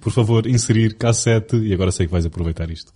[0.00, 2.92] Por favor, inserir cassete, e agora sei que vais aproveitar isto.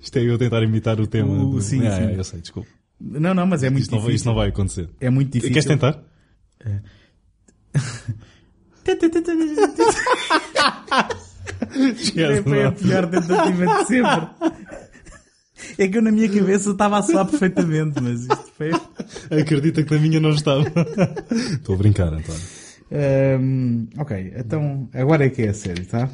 [0.00, 1.32] Isto é eu tentar imitar o tema.
[1.42, 1.60] O- do...
[1.60, 2.02] sim, Ah, sim.
[2.04, 2.68] é, eu sei, desculpa.
[3.00, 4.14] Não, não, mas é muito Isto não, difícil.
[4.16, 4.88] isto não vai acontecer.
[5.00, 5.52] É muito difícil.
[5.52, 6.00] Queres tentar?
[12.16, 14.28] É, foi a pior tentativa de sempre.
[15.78, 18.70] É que eu na minha cabeça estava a soar perfeitamente, mas isto foi...
[19.40, 20.64] Acredita que na minha não estava.
[21.52, 22.40] Estou a brincar, António.
[22.94, 26.10] Ahm, ok, então agora é que é a série, tá?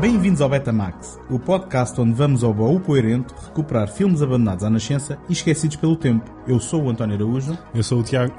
[0.00, 5.16] Bem-vindos ao Betamax, o podcast onde vamos ao baú poeirento recuperar filmes abandonados à nascença
[5.28, 6.28] e esquecidos pelo tempo.
[6.48, 7.56] Eu sou o António Araújo.
[7.72, 8.34] Eu sou o Tiago.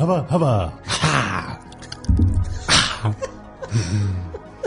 [0.00, 0.72] Haba, haba!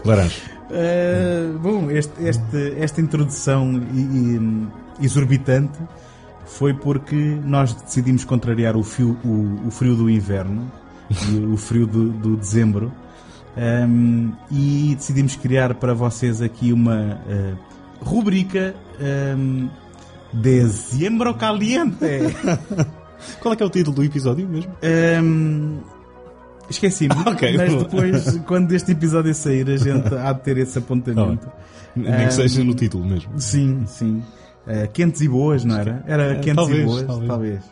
[0.05, 0.41] Laranja.
[0.69, 3.81] Uh, bom, este- este- esta introdução
[5.01, 5.77] exorbitante
[6.45, 10.71] foi porque nós decidimos contrariar o, fio- o- o frio do inverno
[11.31, 12.91] e o frio do, do dezembro
[13.55, 17.57] um, e decidimos criar para vocês aqui uma uh,
[18.03, 18.75] rubrica
[19.37, 19.67] um,
[20.31, 21.97] Dezembro Caliente.
[23.41, 24.71] Qual é que é o título do episódio mesmo?
[25.23, 25.79] Um,
[26.69, 27.57] Esqueci-me, Ok.
[27.57, 31.51] mas depois, quando este episódio sair, a gente há de ter esse apontamento.
[31.95, 33.31] Nem que seja no título mesmo.
[33.39, 34.23] Sim, sim.
[34.65, 36.03] Eh, quentes e boas, não era?
[36.07, 37.27] Era É, quentes talvez, e boas, talvez.
[37.27, 37.63] talvez.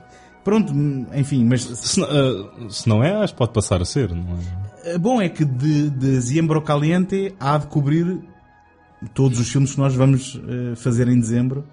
[0.44, 0.73] Pronto,
[1.16, 4.23] enfim, mas Se, não- ah, se não é, acho que pode passar a ser, não
[4.83, 4.91] é?
[4.94, 8.19] eh, bom é que de, de Ziembro Caliente há de cobrir
[9.13, 11.63] todos os filmes que nós vamos eh, fazer em dezembro.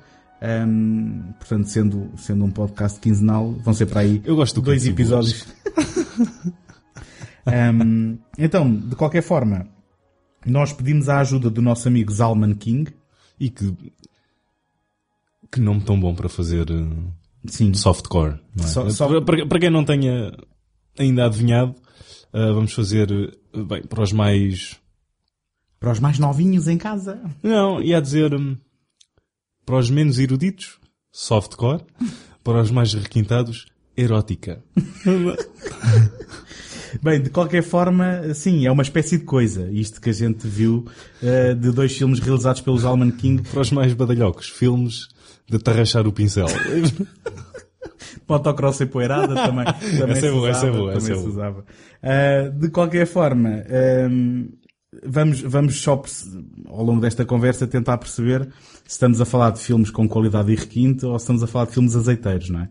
[0.40, 4.86] Ahm, portanto, sendo, sendo um podcast quinzenal, vão ser para aí Eu gosto do dois
[4.86, 5.44] episódios.
[7.46, 9.66] Ahm, então, de qualquer forma,
[10.46, 12.92] nós pedimos a ajuda do nosso amigo Zalman King.
[13.40, 13.72] E que.
[15.50, 17.10] Que nome tão bom para fazer ah,
[17.46, 18.38] Sim, softcore.
[18.58, 18.62] É?
[18.62, 20.36] So- so- Para- Para, quem não tenha
[20.98, 21.74] ainda adivinhado,
[22.32, 23.08] ah, vamos fazer.
[23.54, 24.76] ah, Bem, para os mais.
[25.80, 27.18] para os mais novinhos em casa.
[27.42, 28.34] Não, ia dizer.
[28.34, 28.56] hum,
[29.68, 30.78] Para os menos eruditos,
[31.12, 31.82] softcore.
[32.42, 34.64] Para os mais requintados, erótica.
[37.02, 39.70] Bem, de qualquer forma, sim, é uma espécie de coisa.
[39.70, 40.86] Isto que a gente viu
[41.22, 43.42] eh, de dois filmes realizados pelo Zalman King.
[43.42, 45.08] Para os mais badalhocos, filmes
[45.46, 46.46] de tarrachar o pincel.
[48.26, 49.66] Motocross empoeirada também.
[49.98, 51.64] também Essa é boa, essa é boa, essa é boa.
[52.02, 54.46] Ah, de qualquer forma, ahm,
[55.04, 56.02] vamos, vamos só,
[56.66, 58.48] ao longo desta conversa, tentar perceber
[58.84, 61.66] se estamos a falar de filmes com qualidade e requinte ou se estamos a falar
[61.66, 62.68] de filmes azeiteiros, não é?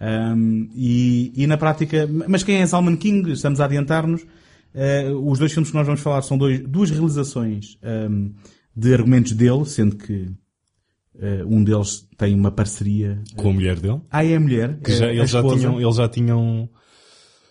[0.00, 3.32] Ahm, e, e na prática, mas quem é Zalman King?
[3.32, 4.26] Estamos a adiantar-nos.
[4.74, 8.30] Ah, os dois filmes que nós vamos falar são dois, duas realizações ahm,
[8.74, 10.30] de argumentos dele, sendo que
[11.20, 14.00] ah, um deles tem uma parceria Com a mulher dele.
[14.10, 14.78] ah, é a mulher.
[14.80, 16.68] Que é já, a eles, já tinham, eles já tinham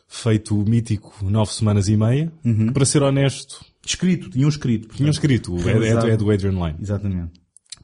[0.08, 2.31] feito o mítico nove semanas e meia.
[2.44, 2.68] Uhum.
[2.68, 4.81] que, Para ser honesto, Escrito, tinham escrito.
[4.84, 4.97] portanto.
[4.97, 5.56] tinham escrito.
[5.67, 6.78] É, é, do- Adrian Lyne.
[6.81, 7.40] Exatamente.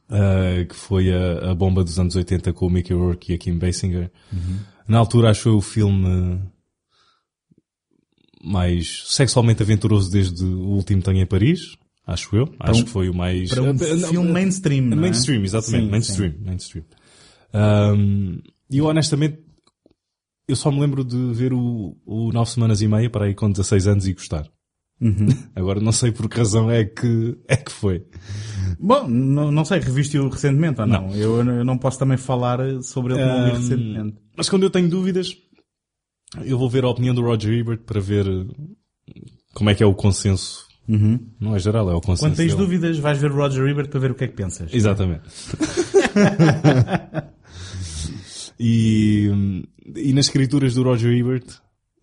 [0.10, 3.38] Uh, que foi a, a bomba dos anos 80 com o Mickey Rourke e a
[3.40, 4.12] Kim Basinger.
[4.32, 4.60] Uhum.
[4.88, 6.40] Na altura achou o filme
[8.44, 11.76] mais sexualmente aventuroso desde o último Tango em Paris.
[12.06, 12.54] Acho eu.
[12.60, 13.50] Acho que foi o mais...
[13.50, 15.02] Para um Uh, filme mainstream, não é?
[15.02, 15.86] Mainstream, exatamente.
[15.86, 16.86] Sim, mainstream, mainstream.
[17.52, 19.40] Um, E eu honestamente,
[20.48, 23.50] eu só me lembro de ver o, o Nove Semanas e Meia para aí com
[23.50, 24.48] 16 anos e gostar.
[25.02, 25.28] Uhum.
[25.56, 28.06] Agora não sei por que razão é que, é que foi.
[28.80, 31.14] Bom, não, não sei, reviste-o recentemente ou não?
[31.16, 34.18] Eu, eu não posso também falar sobre ele Ahm, recentemente.
[34.36, 35.36] Mas quando eu tenho dúvidas,
[36.44, 38.48] eu vou ver a opinião do Roger Ebert para ver uh,
[39.54, 40.66] como é que é o consenso.
[41.40, 42.26] Não é geral, é o consenso.
[42.26, 42.32] Uhum.
[42.32, 42.66] Quando tens dele.
[42.66, 44.74] dúvidas, vais ver Roger Ebert para ver o que é que pensas.
[44.74, 45.24] Exatamente.
[48.60, 49.30] e,
[49.96, 51.46] e nas escrituras do Roger Ebert,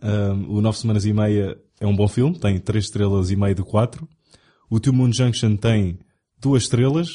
[0.03, 3.55] um, o Nove Semanas e Meia é um bom filme, tem três estrelas e meia
[3.55, 4.09] de quatro.
[4.71, 5.99] O Two Moon Junction tem
[6.41, 7.09] duas estrelas.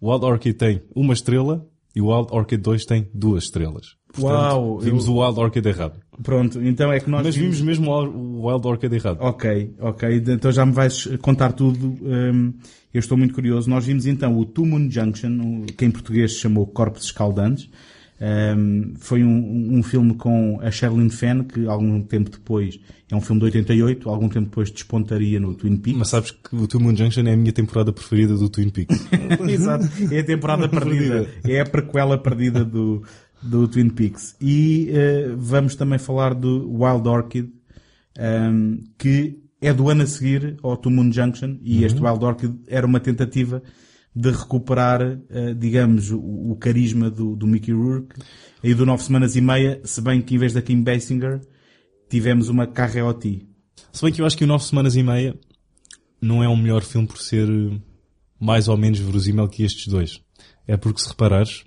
[0.00, 1.66] O Wild Orchid tem uma estrela.
[1.96, 3.96] E o Wild Orchid 2 tem duas estrelas.
[4.12, 5.98] Portanto, Uau, Vimos eu- o Wild Orchid errado.
[6.22, 9.18] Pronto, então é que nós Mas vimos mesmo o Wild Orchid errado.
[9.20, 10.22] Ok, ok.
[10.28, 11.96] Então já me vais contar tudo.
[12.02, 12.52] Hum,
[12.94, 13.68] eu estou muito curioso.
[13.68, 17.68] Nós vimos então o Two Moon Junction, que em português se chamou Corpos Escaldantes.
[18.20, 22.78] Hum, foi um, um filme com a Sherilyn Fenn, que algum tempo depois,
[23.10, 25.98] é um filme de 88, algum tempo depois despontaria no Twin Peaks.
[25.98, 29.06] Mas sabes que o Two Moon Junction é a minha temporada preferida do Twin Peaks.
[29.48, 29.86] Exato.
[30.10, 31.28] É a temporada perdida.
[31.44, 33.04] É a prequela perdida do,
[33.40, 34.34] do Twin Peaks.
[34.40, 37.52] E eh, vamos também falar do Wild Orchid,
[38.18, 42.54] um, que é do ano a seguir ao Two Moon Junction e este Wild Orchid
[42.66, 43.62] era uma tentativa
[44.14, 48.16] de recuperar, uh, digamos, o, o carisma do, do Mickey Rourke
[48.62, 51.40] e do Nove Semanas e Meia, se bem que em vez da Kim Basinger
[52.08, 53.46] tivemos uma Carreoti.
[53.92, 55.38] Se bem que eu acho que o Nove Semanas e Meia
[56.20, 57.78] não é um melhor filme por ser eh,
[58.40, 60.20] mais ou menos verosímil que estes dois.
[60.66, 61.64] É porque se reparares,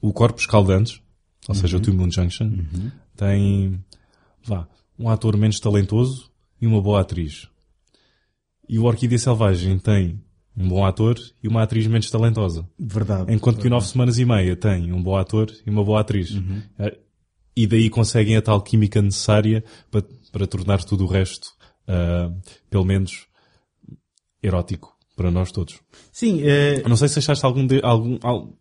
[0.00, 1.00] o Corpos Caldantes,
[1.48, 2.50] ou seja, o Moon Junction,
[3.16, 3.82] tem,
[4.42, 4.68] vá,
[4.98, 6.30] um ator menos talentoso
[6.60, 7.48] e uma boa atriz.
[8.68, 10.22] E o Orquídea Selvagem tem
[10.56, 12.68] um bom ator e uma atriz menos talentosa.
[12.78, 13.32] Verdade.
[13.32, 16.30] Enquanto que o Nove Semanas e Meia tem um bom ator e uma boa atriz.
[16.78, 16.98] Eh,
[17.56, 20.02] E daí conseguem a tal química necessária para,
[20.32, 21.46] para tornar tudo o resto,
[21.86, 22.28] ah,
[22.68, 23.26] pelo menos,
[24.42, 25.78] erótico para nós todos.
[26.12, 28.52] Sim, Eu não sei se achaste algum, de, algum, al-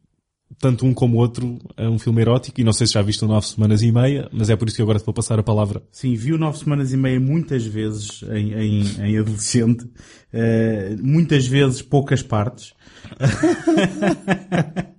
[0.59, 3.23] tanto um como o outro é um filme erótico e não sei se já viste
[3.23, 5.43] o Nove Semanas e Meia, mas é por isso que agora te vou passar a
[5.43, 5.81] palavra.
[5.91, 9.85] Sim, vi o Nove Semanas e Meia muitas vezes em, em, em adolescente.
[10.31, 12.73] Eh, muitas vezes poucas partes.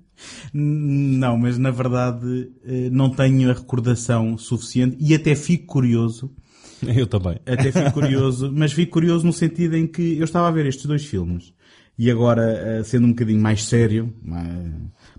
[0.53, 6.31] não, mas na verdade eh, não tenho a recordação suficiente e até fico curioso
[6.87, 7.39] Eu também.
[7.47, 10.87] até fico curioso, mas fico curioso no sentido em que eu estava a ver estes
[10.87, 11.53] dois filmes
[11.99, 14.49] e agora, eh, sendo um bocadinho mais sério, mais,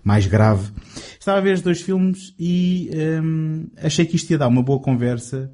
[0.06, 0.70] mais grave,
[1.18, 2.88] estava a ver estes dois filmes e
[3.22, 5.50] hum, achei que isto ia dar uma boa conversa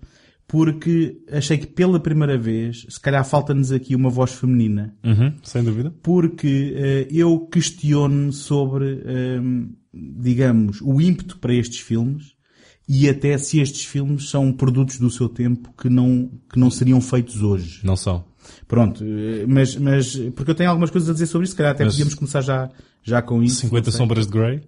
[0.47, 5.65] porque achei que pela primeira vez, se calhar falta-nos aqui uma voz feminina, Uhum, sem
[5.65, 5.95] dúvida.
[6.03, 9.03] porque eh, eu questiono sobre,
[9.41, 12.35] hum, digamos, o ímpeto para estes filmes
[12.87, 17.01] e até se estes filmes são produtos do seu tempo que não, que não seriam
[17.01, 17.81] feitos hoje.
[17.83, 18.23] Não são.
[18.69, 21.73] Pronto, eh, mas, mas, porque eu tenho algumas coisas a dizer sobre isso, se calhar
[21.73, 22.69] até Mas- podíamos começar já,
[23.03, 23.57] já com isso.
[23.63, 23.99] 50 não sei.
[23.99, 24.63] Sombras de Grey?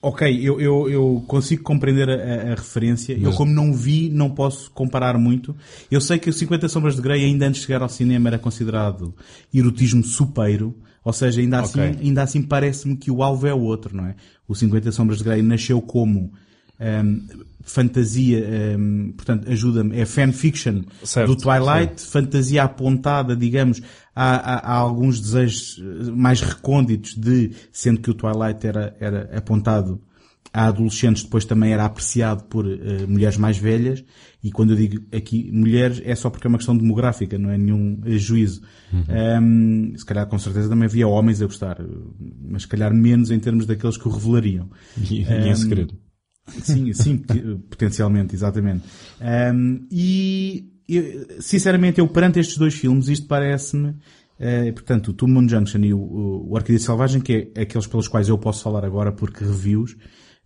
[0.00, 3.14] Ok, eu, eu, eu consigo compreender a, a- referência.
[3.14, 5.56] Eu, Mas- como não vi, não posso comparar muito.
[5.90, 8.38] Eu sei que o 50 Sombras de Grey, ainda antes de chegar ao cinema, era
[8.38, 9.12] considerado
[9.52, 10.76] erotismo supeiro.
[11.02, 11.98] Ou seja, ainda assim, Ok.
[12.00, 14.14] ainda assim parece-me que o alvo é o outro, não é?
[14.46, 16.32] O 50 Sombras de Grey nasceu como
[16.80, 17.26] hum,
[17.62, 23.82] fantasia, hum, portanto, ajuda-me, é fanfiction Certo, do Twilight, fantasia apontada, digamos,
[24.14, 29.30] a, a- a alguns desejos eh, mais recônditos de, sendo que o Twilight era, era
[29.36, 30.00] apontado
[30.50, 34.02] a adolescentes, depois também era apreciado por eh, mulheres mais velhas,
[34.42, 37.58] e quando eu digo aqui mulheres é só porque é uma questão demográfica, não é
[37.58, 38.62] nenhum eh, juízo.
[39.10, 41.76] Ahm, se calhar com certeza também havia homens a gostar,
[42.48, 44.70] mas se calhar menos em termos daqueles que o revelariam.
[44.98, 45.94] E, e em segredo.
[46.62, 47.18] Sim, sim,
[47.68, 48.84] potencialmente, exatamente.
[49.20, 53.94] Ahm, e, eu, sinceramente, eu perante estes dois filmes, isto parece-me,
[54.38, 57.86] eh, portanto, o Two Moon Junction e o, o, o Arquídea Selvagem, que é aqueles
[57.86, 59.96] pelos quais eu posso falar agora porque reviews,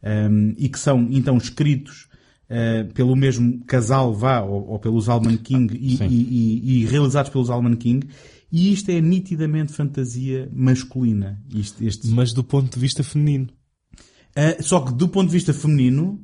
[0.03, 2.09] ahm, e que são, então, escritos
[2.49, 7.31] eh, pelo mesmo casal, vá, ou, ou pelos Alman King, e, e- e- e realizados
[7.31, 8.07] pelos Alman King,
[8.51, 11.41] e isto é nitidamente fantasia masculina.
[11.55, 13.49] Isto, este, Mas do ponto de vista feminino.
[14.37, 16.19] Uh, só que do ponto de vista feminino,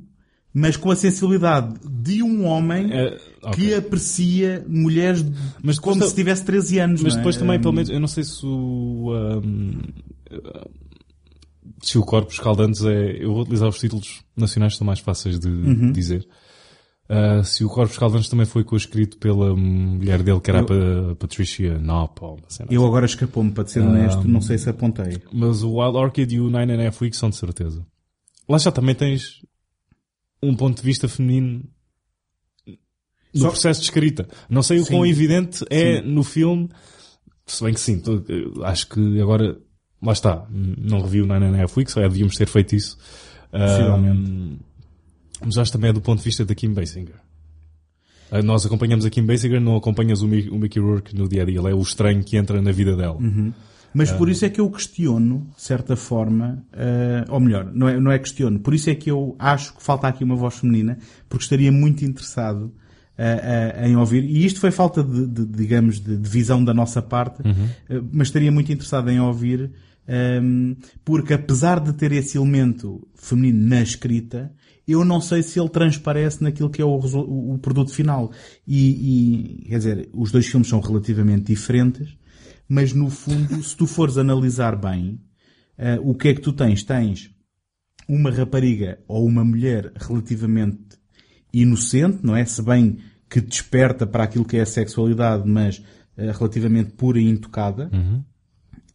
[0.53, 3.51] mas com a sensibilidade de um homem É, ok.
[3.53, 5.23] que aprecia mulheres
[5.61, 7.01] Mas como se tivesse 13 anos.
[7.03, 7.17] Mas é?
[7.17, 9.79] depois também, Um, pelo menos, eu não sei se o, ahm,
[11.81, 15.47] se o Corpos Caldantes é, eu vou utilizar os títulos nacionais são mais fáceis de
[15.47, 15.91] Uhum.
[15.91, 16.27] dizer.
[17.11, 21.15] Ah, se o Corpos Caldantes também foi co-escrito pela mulher dele, que era a Pa-
[21.17, 22.87] Patricia cena Eu assim.
[22.87, 25.17] agora escapou-me, para ser honesto, não sei se apontei.
[25.33, 27.83] Mas o Wild Orchid e o Nine and a Half Weeks são de certeza.
[28.49, 29.45] Lá já também tens
[30.41, 31.63] um ponto de vista feminino
[33.33, 34.27] no Só- processo de escrita.
[34.49, 34.91] Não sei o Sim.
[34.93, 36.69] quão evidente é no filme,
[37.45, 38.01] se bem que sim,
[38.63, 39.57] acho que agora,
[40.01, 42.97] lá está, não revi o Nine Weeks, ou devíamos ter feito isso.
[43.51, 44.59] Possivelmente.
[45.41, 47.15] Ah, mas acho também é do ponto de vista da Kim Basinger.
[48.31, 51.43] Ah, Nós acompanhamos a Kim Basinger, não acompanhas o Mi- o Mickey Rourke no dia
[51.43, 51.59] a dia.
[51.59, 53.17] Ele é o estranho que entra na vida dela.
[53.93, 57.99] Mas por isso é que eu questiono, de certa forma, eh, ou melhor, não é,
[57.99, 60.97] não é questiono, por isso é que eu acho que falta aqui uma voz feminina,
[61.27, 62.71] porque estaria muito interessado
[63.17, 66.73] eh, eh, em ouvir, e isto foi falta de, de, digamos, de, de visão da
[66.73, 67.41] nossa parte,
[67.89, 69.71] eh, mas estaria muito interessado em ouvir,
[70.07, 74.51] ehm, porque apesar de ter esse elemento feminino na escrita,
[74.87, 76.95] eu não sei se ele transparece naquilo que é o-
[77.53, 78.31] o produto final.
[78.67, 82.17] E, e, quer dizer, os dois filmes são relativamente diferentes,
[82.69, 85.19] mas no fundo, se tu fores analisar bem,
[85.75, 86.83] eh, o que é que tu tens?
[86.83, 87.31] Tens
[88.07, 90.99] uma rapariga ou uma mulher relativamente
[91.51, 92.45] inocente, não é?
[92.45, 95.81] Se bem que desperta para aquilo que é a sexualidade, mas
[96.15, 97.89] eh, relativamente pura e intocada,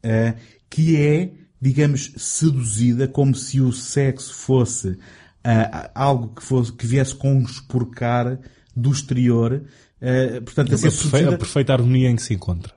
[0.02, 0.34] eh,
[0.70, 4.96] que é, digamos, seduzida como se o sexo fosse
[5.42, 8.38] ah, algo que, fosse, que viesse conspurcar
[8.74, 9.62] do exterior
[10.00, 10.76] uh, portanto, a
[11.34, 12.73] a perfeita harmonia em que se encontra.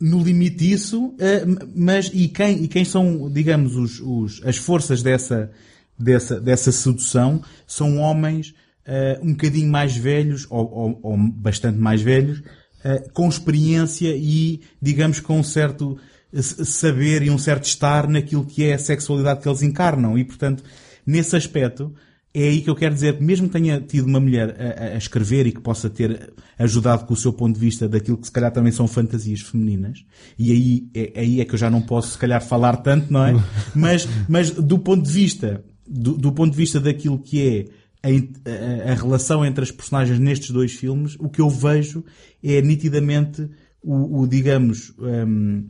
[0.00, 5.02] No limite disso, eh, mas e quem, e quem são, digamos, os, os- as forças
[5.02, 5.50] dessa,
[5.98, 8.54] dessa, dessa sedução são homens
[8.86, 12.42] eh, um bocadinho mais velhos, ou, ou- ou bastante mais velhos,
[12.84, 15.98] eh, com experiência e, digamos, com um certo
[16.40, 20.18] saber e um certo estar naquilo que é a sexualidade que eles encarnam.
[20.18, 20.62] E, portanto,
[21.06, 21.94] nesse aspecto,
[22.36, 24.96] é aí que eu quero dizer que mesmo que tenha tido uma mulher a, a-
[24.98, 28.32] escrever e que possa ter ajudado com o seu ponto de vista daquilo que se
[28.32, 30.04] calhar também são fantasias femininas,
[30.38, 33.24] e aí é, aí é que eu já não posso se calhar falar tanto, não
[33.24, 33.32] é?
[33.74, 37.68] Mas, mas do ponto de vista, do, do ponto de vista daquilo que
[38.02, 42.04] é a, a- relação entre as personagens nestes dois filmes, o que eu vejo
[42.42, 43.48] é nitidamente
[43.82, 45.66] o, o, digamos, hum,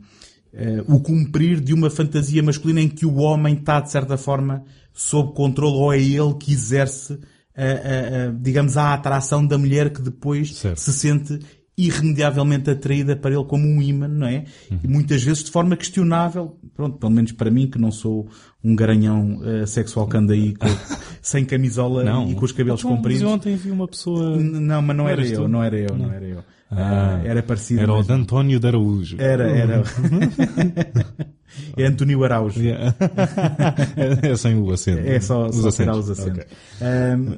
[0.53, 4.63] eh, o cumprir de uma fantasia masculina em que o homem está, de certa forma,
[4.95, 7.19] sob controle ou é ele que exerce,
[7.55, 10.77] a- a- a, digamos, a atração da mulher que depois Certo.
[10.79, 11.37] se sente
[11.77, 14.45] irremediavelmente atraída para ele como um imã, não é?
[14.81, 18.29] E muitas vezes de forma questionável, pronto, pelo menos para mim que não sou
[18.63, 20.65] um garanhão eh, sexual que anda aí com-
[21.21, 23.21] sem camisola e com os cabelos Então, mas compridos.
[23.21, 24.37] eu ontem vi uma pessoa...
[24.37, 26.39] Não, mas não Não era eu, não era eu, não, era eu.
[26.71, 27.81] Ah, Ah, era parecido.
[27.81, 29.17] Era o mas- de António de Araújo.
[29.19, 29.83] Era, era.
[31.77, 32.59] é António Araújo.
[32.61, 32.95] Yeah.
[34.23, 34.99] é sem o acento.
[35.07, 35.97] É só, Os só acentos.
[35.97, 36.39] os acentos.
[36.41, 36.47] Ok.
[36.81, 37.35] Ahm,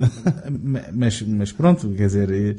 [0.94, 2.56] mas, mas pronto, quer dizer, eh,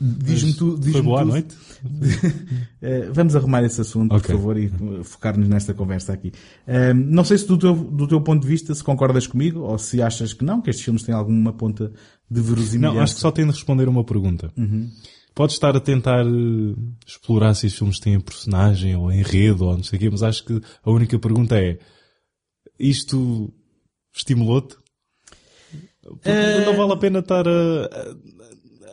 [0.00, 0.78] diz-me tu.
[0.78, 1.54] Diz Foi boa a noite?
[2.82, 4.26] Eh, Vamos arrumar esse assunto, Ok.
[4.26, 4.70] por favor, e
[5.04, 6.32] focar-nos nesta conversa aqui.
[6.66, 9.78] Ahm, não sei se do teu, do teu ponto de vista se concordas comigo ou
[9.78, 11.92] se achas que não, que estes filmes têm alguma ponta
[12.30, 12.94] de verosimilhança.
[12.96, 14.50] Não, acho que só tenho de responder uma pergunta.
[14.56, 14.88] Uhum.
[15.34, 16.74] Podes estar a tentar eh,
[17.06, 20.44] explorar se os filmes têm personagem ou enredo ou não sei o quê, mas acho
[20.44, 21.78] que a única pergunta é
[22.78, 23.52] isto
[24.14, 24.76] estimulou-te?
[26.24, 27.88] Eh, não vale a pena estar a...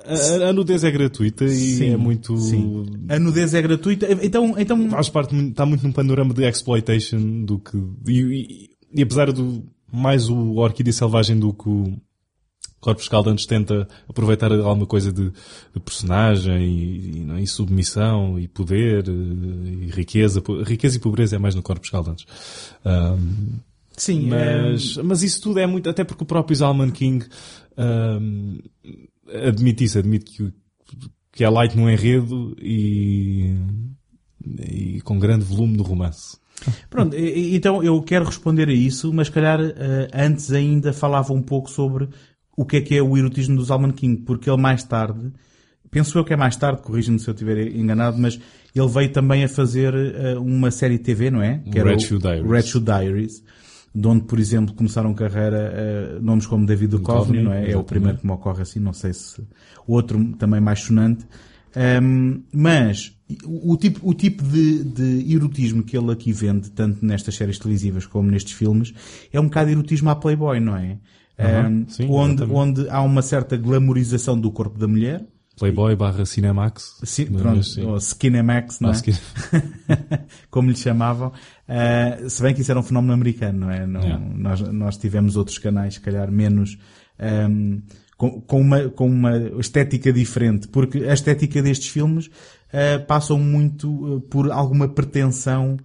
[0.05, 2.37] a, a- nudez é gratuita e Sim, é muito...
[2.37, 2.85] sim.
[3.09, 4.07] A nudez é gratuita.
[4.23, 7.77] Então, então Faz parte, está muito num panorama de exploitation do que...
[8.07, 9.63] E, e- e apesar do...
[9.91, 11.97] Mais o Orquídea Selvagem do que o
[12.79, 15.31] Corpos Escaldantes tenta aproveitar alguma coisa de,
[15.73, 17.41] de personagem e, e, é?
[17.41, 20.41] e submissão e poder eh, e riqueza.
[20.63, 22.25] Riqueza e pobreza é mais no Corpos Escaldantes.
[22.85, 23.59] Ahm,
[23.95, 27.25] sim, mas, mas isso tudo é muito, até porque o próprio Zalman King
[27.75, 28.59] ahm,
[29.47, 30.53] admite isso, admite que,
[31.31, 33.55] que é light no enredo e,
[34.59, 36.37] e com grande volume de romance.
[36.89, 41.69] Pronto, então eu quero responder a isso, mas calhar eh, antes ainda falava um pouco
[41.69, 42.09] sobre
[42.57, 45.31] o que é que é o erotismo do Zalman King, porque ele mais tarde,
[45.91, 48.39] penso eu que é mais tarde, corrija-me se eu estiver enganado, mas
[48.75, 51.61] ele veio também a fazer eh, uma série de TV, não é?
[51.65, 52.51] O Red Shoe Diaries.
[52.51, 53.43] Red Shoe Diaries,
[53.93, 57.57] de onde, por exemplo, começaram carreira eh, nomes como David Duchovny, não é?
[57.57, 57.85] É o exatamente.
[57.85, 59.41] primeiro que me ocorre assim, não sei se
[59.87, 61.25] outro também mais sonante.
[62.01, 67.05] Um, mas o, o tipo, o tipo de, de erotismo que ele aqui vende, tanto
[67.05, 68.93] nestas séries televisivas como nestes filmes,
[69.31, 70.97] é um bocado erotismo à Playboy, não é?
[71.39, 72.57] Aham, Um, sim, onde, exatamente.
[72.81, 75.23] onde há uma certa glamorização do corpo da mulher.
[75.59, 76.99] Playboy barra Cinemax.
[77.03, 77.83] Sim, pronto, sim.
[77.83, 78.91] ou Skinemax, não é?
[78.91, 79.13] Acho que-
[80.51, 81.31] como lhe chamavam.
[81.67, 83.85] Uh, se bem que isso era um fenómeno americano, não é?
[83.85, 84.25] Não, Yeah.
[84.35, 86.77] nós, nós tivemos outros canais, se calhar, menos,
[87.49, 87.81] um,
[88.17, 94.23] com, com uma, com uma estética diferente, porque a estética destes filmes uh, passam muito
[94.29, 95.77] por alguma pretensão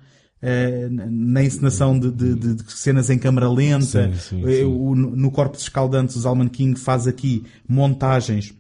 [1.11, 4.11] na encenação de, de- de- cenas em câmara lenta.
[4.13, 4.65] Sim, sim, Eh, sim.
[4.65, 8.53] o- no Corpo dos Escaldantes, o Zalman King faz aqui montagens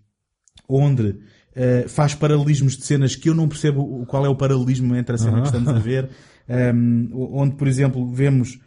[0.69, 1.17] onde
[1.55, 5.19] eh, faz paralelismos de cenas que eu não percebo qual é o paralelismo entre a
[5.19, 6.09] cena que estamos a ver.
[6.49, 8.59] Um, onde, por exemplo, vemos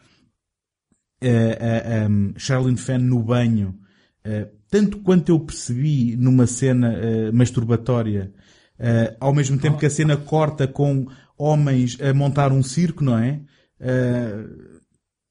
[1.21, 3.75] eh, a, um, Charlene Fenn no banho,
[4.23, 8.31] eh, tanto quanto eu percebi numa cena eh, masturbatória,
[8.77, 11.07] eh, ao mesmo tempo que a cena corta com
[11.37, 13.39] homens a montar um circo, não é?
[13.79, 14.45] Eh,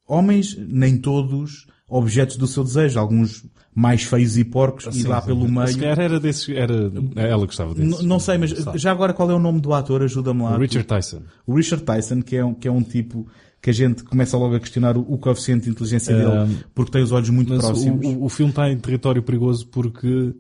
[0.06, 3.44] homens, nem todos, objetos do seu desejo, alguns
[3.75, 5.68] mais feios e porcos, e lá pelo meio.
[5.68, 8.00] Se calhar era desses, era, ela gostava desses.
[8.00, 8.78] N- Não sei, mas Sabe.
[8.78, 10.02] já agora qual é o nome do ator?
[10.02, 10.56] Ajuda-me lá.
[10.56, 11.23] O Richard Tyson.
[11.46, 13.26] O Richard Tyson, que é um, que é um tipo
[13.61, 16.92] que a gente começa logo a questionar o, o coeficiente de inteligência Um, dele, porque
[16.92, 18.06] tem os olhos muito próximos.
[18.06, 20.34] o, o, o filme está em território perigoso porque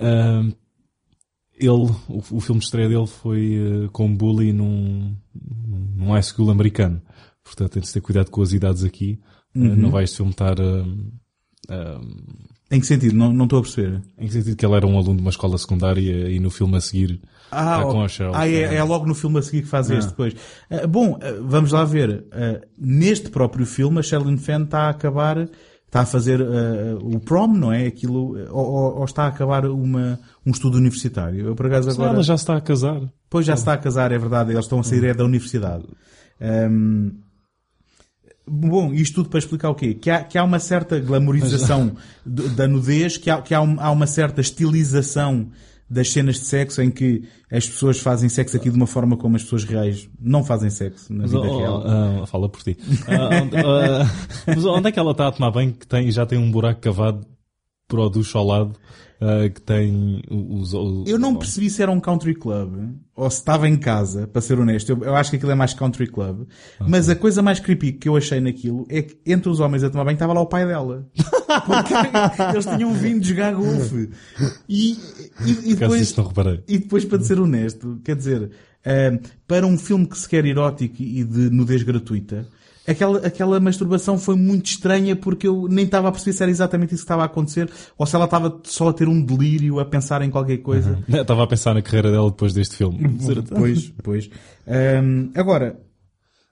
[0.00, 0.50] ahm,
[1.66, 5.14] ele, o, o filme de estreia dele foi eh, com um bully num,
[5.96, 7.00] num high school americano.
[7.44, 9.18] Portanto, tem de ter cuidado com as idades aqui.
[9.54, 9.76] Eh, Uhum.
[9.76, 11.10] não vai este filme estar ahm,
[11.68, 12.00] ahm,
[12.70, 13.14] Em que sentido?
[13.14, 14.00] Não, não estou a perceber.
[14.18, 16.76] em que sentido que ele era um aluno de uma escola secundária e no filme
[16.76, 19.62] a seguir Ah, está com a Cheryl ah é, é logo no filme a seguir
[19.62, 20.34] que faz este depois.
[20.70, 22.24] Ah, bom, ah, vamos lá ver.
[22.32, 25.46] Ah, neste próprio filme, a Sherilyn Fenn está a acabar
[25.92, 27.86] está a fazer uh, o prom, não é?
[27.86, 31.48] Aquilo, ou, ou, ou, está a acabar uma, um estudo universitário.
[31.48, 32.14] Eu, por acaso, agora...
[32.14, 33.02] ela já está a casar.
[33.28, 34.52] Pois já está a casar, é verdade.
[34.52, 35.84] Eles estão a sair é da universidade.
[36.40, 37.12] Um,
[38.44, 39.94] Bom, isto tudo para explicar o quê?
[39.94, 41.94] Que há, que há uma certa glamorização
[42.26, 45.48] da nudez, que, há, que há, um, há uma certa estilização
[45.92, 49.36] das cenas de sexo em que as pessoas fazem sexo aqui de uma forma como
[49.36, 51.82] as pessoas reais não fazem sexo na vida oh, real.
[52.22, 52.78] Uh, fala por ti.
[52.80, 54.10] Uh, onde, uh,
[54.46, 56.80] mas onde é que ela está a tomar banho que tem, já tem um buraco
[56.80, 57.26] cavado
[58.10, 58.78] ducho ao lado?
[59.22, 63.38] uh, que tem os, os, Eu não percebi se era um country club ou se
[63.38, 64.90] estava em casa, para ser honesto.
[64.90, 66.40] Eu, eu acho que aquilo é mais country club.
[66.40, 66.86] Okay.
[66.88, 69.90] Mas a coisa mais creepy que eu achei naquilo é que entre os homens a
[69.90, 71.06] tomar banho estava lá o pai dela.
[71.66, 71.94] Porque
[72.52, 74.10] eles tinham vindo jogar golfe.
[74.68, 74.92] E,
[75.44, 76.14] e, e depois,
[76.66, 80.96] e depois, para ser honesto, quer dizer, uh, para um filme que se quer erótico
[81.02, 82.48] e de nudez gratuita,
[82.86, 86.94] aquela, aquela masturbação foi muito estranha porque eu nem estava a perceber se era exatamente
[86.94, 89.84] isso que estava a acontecer ou se ela estava só a ter um delírio a
[89.84, 90.98] pensar em qualquer coisa.
[91.08, 91.20] Uhum.
[91.20, 92.98] Estava a pensar na carreira dela depois deste filme.
[93.54, 94.30] pois, pois.
[94.66, 95.80] Um, agora,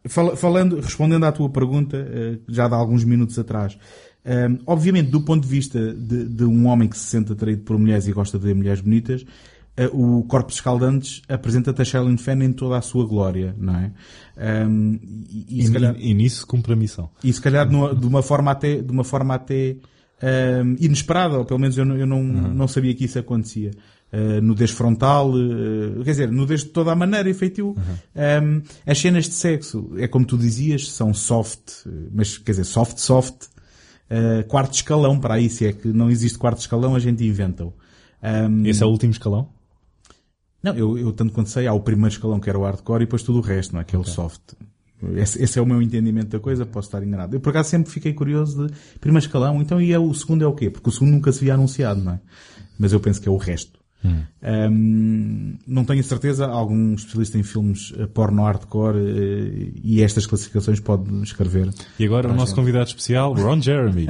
[0.08, 3.76] fal falando, respondendo à tua pergunta, uh, já de alguns minutos atrás,
[4.25, 7.78] um, obviamente, do ponto de vista de, de um homem que se sente atraído por
[7.78, 9.60] mulheres e gosta de ver mulheres bonitas, eh,
[9.92, 13.92] o Corpos Escaldantes apresenta-te a Shailene Fenn em toda a sua glória, não é?
[14.66, 14.99] Um,
[15.30, 17.10] e, e, e, calhar, e, nisso cumpre a missão.
[17.22, 19.76] E se calhar numa, de uma forma até, de uma forma até
[20.64, 22.54] um, inesperada, ou pelo menos eu, não, eu não, uhum.
[22.54, 23.70] não sabia que isso acontecia.
[24.12, 27.76] Uh, no desfrontal, uh, quer dizer, no de toda a maneira, efetivo.
[27.76, 28.58] Uhum.
[28.58, 32.99] Um, as cenas de sexo, é como tu dizias, são soft, mas quer dizer, soft,
[32.99, 33.44] soft,
[34.10, 37.72] uh, quarto escalão para aí, se é que não existe quarto escalão, a gente inventa-o.
[38.22, 39.49] Um, Esse é o último escalão?
[40.62, 43.07] Não, eu, eu tanto quanto sei, há o primeiro escalão que era o hardcore e
[43.07, 43.85] depois tudo o resto, não é?
[43.85, 44.52] Que é o soft.
[45.17, 47.35] Esse, esse, é o meu entendimento da coisa, posso estar enganado.
[47.35, 50.47] Eu por acaso sempre fiquei curioso de primeiro escalão, então e é, o segundo é
[50.47, 50.69] o quê?
[50.69, 52.21] Porque o segundo nunca se via anunciado, não é?
[52.79, 53.81] Mas eu penso que é o resto.
[54.05, 54.23] Hum.
[54.43, 60.80] Um, não tenho certeza, algum especialista em filmes eh, porno hardcore uh, e estas classificações
[60.80, 61.69] pode escrever.
[61.99, 62.56] E agora o nosso gente.
[62.56, 64.06] convidado especial, Ron Jeremy.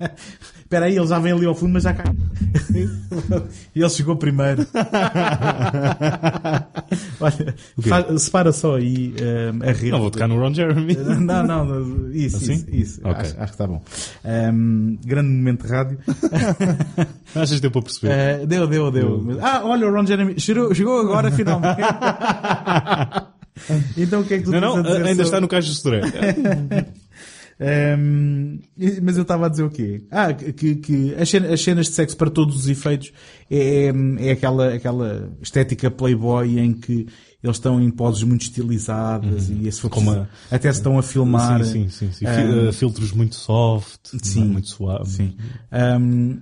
[0.72, 2.06] Espera aí, ele já vem ali ao fundo, mas já cai.
[3.76, 4.66] e ele chegou primeiro.
[7.20, 9.12] Olha, faz, separa só aí
[9.52, 9.90] um, a rede.
[9.90, 10.96] Não vou tocar no Ron Jeremy.
[11.20, 12.54] não, não, isso, assim?
[12.54, 13.00] isso, isso.
[13.00, 13.12] Okay.
[13.12, 13.82] Acho, acho, que está bom.
[14.24, 15.98] Um, grande momento de rádio.
[17.34, 18.44] Achas que deu para perceber?
[18.44, 19.18] Uh, deu, deu, deu.
[19.24, 19.38] deu.
[19.42, 21.82] Ah, olha, o Ron Jeremy chegou, chegou agora finalmente.
[23.98, 25.22] então o que é que tu Não, não, ainda sobre...
[25.22, 25.74] está no caixa de
[27.62, 28.58] um,
[29.02, 30.02] mas eu estava a dizer o quê?
[30.10, 33.12] Ah, que, que as, cenas, as, cenas, de sexo para todos os efeitos
[33.50, 33.92] é, é,
[34.28, 37.06] é aquela, aquela estética playboy em que
[37.42, 39.58] eles estão em poses muito estilizadas uhum.
[39.60, 41.64] e esse Como até se estão a filmar.
[41.64, 42.26] Sim, sim, sim.
[42.26, 42.26] sim.
[42.26, 45.08] Um, Filtros muito soft, sim, muito suave.
[45.08, 45.36] Sim.
[46.00, 46.40] Um,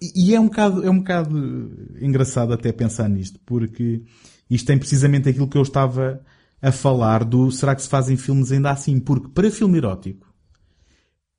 [0.00, 4.02] e é um bocado, é um bocado engraçado até pensar nisto, porque
[4.48, 6.20] isto tem precisamente aquilo que eu estava
[6.60, 9.00] a falar do será que se fazem filmes ainda assim?
[9.00, 10.27] Porque para filme erótico,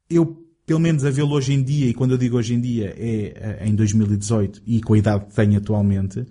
[0.10, 2.94] eu, pelo menos a vê-lo hoje em dia, e quando eu digo hoje em dia
[2.98, 6.26] é em 2018 e com a idade que tenho atualmente,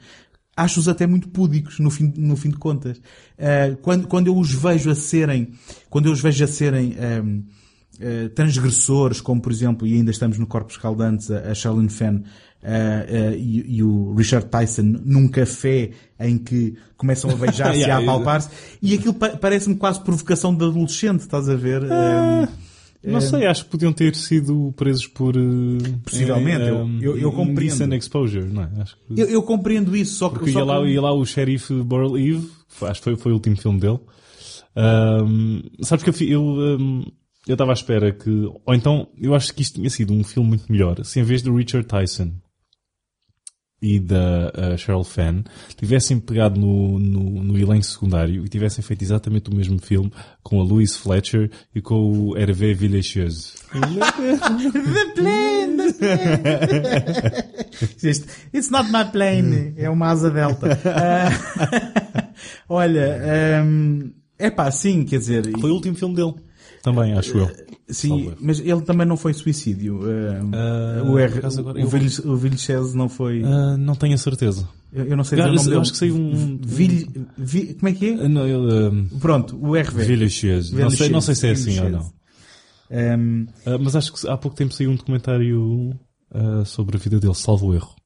[0.56, 2.98] acho-os até muito púdicos no fim, no fim de contas.
[2.98, 5.52] Uh, quando, quando eu os vejo a serem,
[5.88, 7.44] quando eu os vejo a serem um, uh,
[8.00, 12.22] eh, transgressores, como por exemplo, e ainda estamos no Corpos Caldantes, a, a Charlene Fenn,
[12.60, 17.98] Uh, e, e, o Richard Tyson num café em que começam a beijar-se e a
[17.98, 18.48] apalpar-se
[18.82, 21.84] e aquilo pa parece-me quase provocação de adolescente, estás a ver?
[21.84, 22.48] Uh,
[23.02, 25.36] não sei, acho que podiam ter sido presos por.
[25.36, 27.94] Uh, Possivelmente, eu, eu, eu compreendo.
[27.94, 28.70] exposure, não é?
[28.80, 29.20] Acho que...
[29.20, 30.38] eu, eu compreendo isso, só que.
[30.38, 32.48] Porque só ia, lá, ia lá o xerife Burl Eve,
[32.82, 34.00] acho que foi, foi o último filme dele.
[34.76, 36.42] Um, sabes que eu.
[36.42, 37.04] Um,
[37.46, 38.30] eu estava à espera que.
[38.66, 41.02] Ou então, eu acho que isto tinha sido um filme muito melhor.
[41.04, 42.32] Se em vez do Richard Tyson
[43.80, 45.42] e da uh, Cheryl Fenn
[45.76, 50.12] tivessem pegado no, no, no, elenco secundário e tivessem feito exatamente o mesmo filme
[50.42, 53.54] com a Louise Fletcher e com o Hervé Villechieuse.
[54.72, 55.78] the plane!
[58.52, 59.74] It's not my plane.
[59.76, 60.78] É uma asa delta.
[60.84, 62.32] Uh,
[62.68, 65.44] olha, um, é pá, sim, quer dizer...
[65.60, 66.34] Foi o último filme dele.
[66.82, 67.77] Também, acho eu.
[67.90, 70.00] Sim, mas ele também não foi suicídio.
[70.00, 73.42] Uh, o R, agora, o, Villes, o Vilches não foi.
[73.42, 74.68] Uh, não tenho a certeza.
[74.92, 76.58] Eu, eu não sei dizer o nome eu acho que sei um.
[76.62, 77.06] Vil,
[77.38, 78.28] Vil, como é que é?
[78.28, 80.04] Não, eu, Pronto, o RV.
[80.04, 80.70] Vilches.
[80.70, 82.12] Não sei, não sei se é assim ou não.
[82.90, 85.98] Um, uh, mas acho que há pouco tempo saiu um documentário
[86.66, 87.96] sobre a vida dele, salvo erro.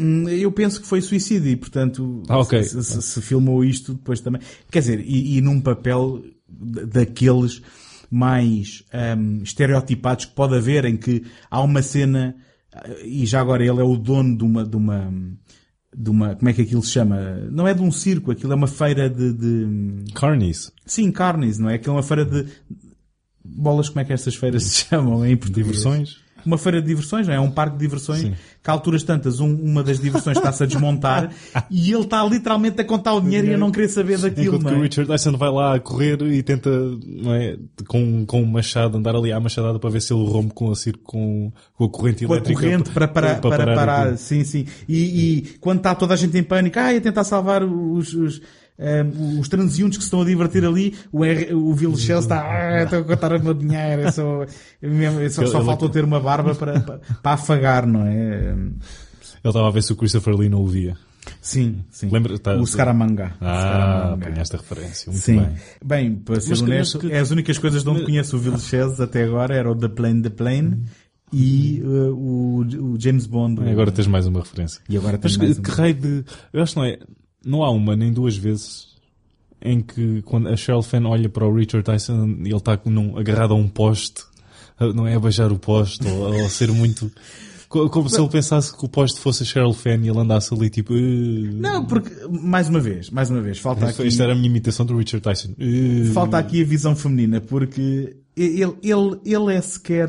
[0.00, 2.62] Hum, eu penso que foi suicídio e, portanto, ah, okay.
[2.64, 4.40] se, se, se, filmou isto depois também.
[4.70, 7.62] Quer dizer, e, e num papel daqueles
[8.10, 8.84] mais
[9.16, 12.34] um, estereotipados que pode haver, em que há uma cena,
[13.04, 15.12] e já agora ele é o dono de uma, de uma,
[15.96, 17.20] de uma, como é que aquilo se chama?
[17.50, 20.12] Não é de um circo, aquilo é uma feira de, de...
[20.14, 20.72] Carnies.
[20.86, 21.74] sim, carnes, não é?
[21.74, 22.46] Aquilo é uma feira de,
[23.44, 25.66] bolas, como é que essas feiras se chamam em português?
[25.66, 26.27] Diversões.
[26.46, 27.36] Uma feira de diversões, não é?
[27.36, 28.34] É um parque de diversões Sim.
[28.62, 31.30] que a alturas tantas um- uma das diversões está-se a desmontar
[31.70, 34.64] e ele está literalmente a contar o dinheiro e a não querer saber daquilo, Enquanto
[34.66, 34.86] que não o é?
[34.86, 39.32] Richard Dyson vai lá a correr e tenta, é, com, com um machado, andar ali
[39.32, 42.36] à machadada para ver se ele rompe com a, com, com a corrente Com a
[42.36, 42.60] elétrica.
[42.60, 44.18] corrente para parar, para parar, aquilo.
[44.18, 44.66] sim, sim.
[44.88, 44.96] E,
[45.38, 48.40] e quando está toda a gente em pânico, ah, a tentar salvar os, os,
[48.78, 52.82] ehm, os transeuntes que se estão a divertir ali, o, R, o Vilchel está, ah,
[52.84, 54.44] estou a contar o meu dinheiro, eu só,
[54.80, 58.50] eu só, só faltou ter uma barba para, para, para afagar, não é?
[58.50, 58.72] Ele
[59.44, 60.96] estava a ver se o Christopher Lee não o via.
[61.42, 62.08] Sim, sim.
[62.10, 63.32] Lembra- tá- o Scaramanga.
[63.40, 65.12] Ah, apanhaste a referência.
[65.12, 65.36] Muito Sim.
[65.40, 65.48] bem.
[65.84, 68.40] Bem, para ser Mas honesto, mas que- é as únicas coisas de onde conheço o
[68.40, 70.84] Vilches até agora era o The Plane, The Plane
[71.32, 72.60] e uh, o,
[72.94, 73.60] o James Bond.
[73.68, 74.80] Agora tens mais uma referência.
[74.88, 75.62] E agora Mas tens mais que, um.
[75.64, 76.24] que raio de...
[76.52, 76.98] Eu acho que não é...
[77.44, 78.88] Não há uma nem duas vezes
[79.60, 83.16] em que quando a Cheryl Fan olha para o Richard Tyson e ele está num,
[83.18, 84.22] agarrado a um poste,
[84.94, 87.10] não é a beijar o poste ou, ou a ser muito...
[87.68, 90.54] co- Como se ele pensasse que o poste fosse a Cheryl Fan e ele andasse
[90.54, 90.94] ali tipo...
[90.94, 91.52] "Uh".
[91.60, 94.86] Não, porque, mais uma vez, mais uma vez, falta aqui, isto era a minha imitação
[94.86, 95.54] do Richard Tyson.
[95.58, 96.12] "Uh".
[96.12, 100.08] falta aqui a visão feminina, porque ele, ele, ele é sequer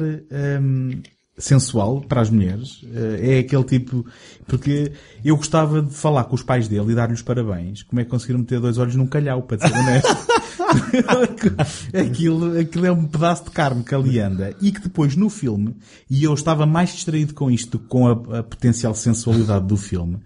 [0.62, 1.02] hum,
[1.40, 2.82] sensual para as mulheres.
[2.94, 4.06] Eh, É aquele tipo,
[4.46, 4.92] porque
[5.26, 7.82] eu gostava de falar com os pais dele e dar-lhes parabéns.
[7.84, 10.18] Como é que conseguiram meter dois olhos num calhau, para ser honesto?
[11.94, 14.56] aquilo, aquilo é um pedaço de carne que ali anda.
[14.62, 15.76] E que depois no filme,
[16.10, 20.18] e eu estava mais distraído com isto com a, a potencial sensualidade do filme,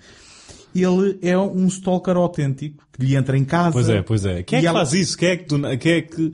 [0.76, 3.71] ele é um stalker autêntico que lhe entra em casa.
[3.73, 4.43] Pois é, pois é.
[4.43, 5.17] Quem é que ela- faz isso?
[5.17, 6.34] Quem é que, tu, quem é que...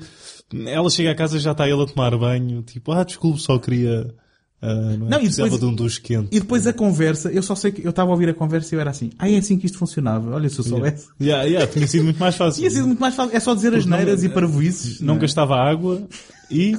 [0.65, 2.62] Ela chega a casa e já está ele a tomar banho.
[2.63, 4.13] Tipo, ah, desculpe, só queria...
[4.62, 5.10] ah, não, é?
[5.12, 6.28] Não, e depois- de um quente.
[6.32, 8.78] E depois a conversa, eu só sei que eu estava a ouvir a conversa e
[8.78, 10.36] eu era assim, ah, é assim que isto funcionava.
[10.36, 11.08] Olha, se eu soubesse.
[11.22, 12.60] Yeah, yeah, tinha sido muito mais fácil.
[12.60, 13.36] Tinha sido muito mais fácil.
[13.36, 15.00] É só dizer as não- neiras e parvoices.
[15.00, 15.19] Não é?
[15.19, 16.06] gastava água
[16.52, 16.76] e...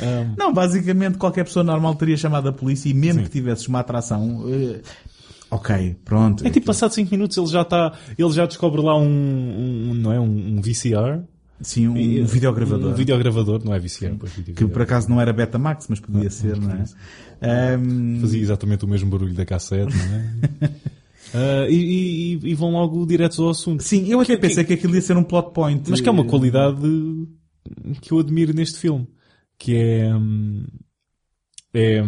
[0.00, 3.80] ah, Não, basicamente qualquer pessoa normal teria chamado a polícia e mesmo que tivesses uma
[3.80, 4.80] atração, eh,
[5.50, 6.46] ok, pronto.
[6.46, 7.92] é tipo, passado 5 minutos ele já está...
[8.16, 9.04] Ele já descobre lá um...
[9.90, 10.18] um não é?
[10.18, 11.22] Um, um VCR.
[11.62, 12.90] Sim, um, E- um videogravador.
[12.92, 16.56] Um videogravador, não é VCR, pois, Que por acaso não era Betamax, mas podia ser,
[16.58, 16.84] não é?
[17.74, 20.72] Ahm, Fazia exatamente o mesmo barulho da cassete, não é?
[21.34, 21.74] Ah, e,
[22.34, 23.82] e- e vão logo diretos ao assunto.
[23.82, 25.88] sim, eu até pensei que aquilo ia ser um plot point.
[25.88, 26.82] Mas que é uma qualidade
[28.02, 29.08] que eu admiro neste filme.
[29.56, 30.14] Que é...
[30.14, 30.66] hum,
[31.72, 32.02] É...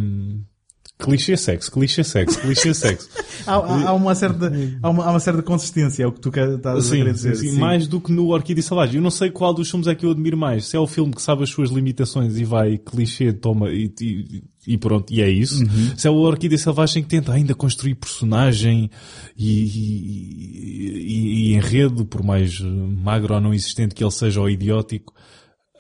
[1.05, 3.09] Clichê sexo, clichê sexo, clichê sexo.
[3.47, 4.51] Há, há- há uma certa,
[4.83, 7.31] há uma, há uma certa consistência, é o que tu estás a Sim, querer sim,
[7.33, 7.51] dizer.
[7.51, 8.97] sim, mais do que no Orquídea Selvagem.
[8.97, 10.67] Eu não sei qual dos filmes é que eu admiro mais.
[10.67, 14.43] Se é o filme que sabe as suas limitações e vai clichê, toma e, e-
[14.67, 15.63] e pronto, e é isso.
[15.63, 15.93] Uhum.
[15.97, 18.89] Se é o Orquídea Selvagem que tenta ainda construir personagem
[19.37, 25.13] e, e- enredo, por mais magro ou não existente que ele seja ou idiótico.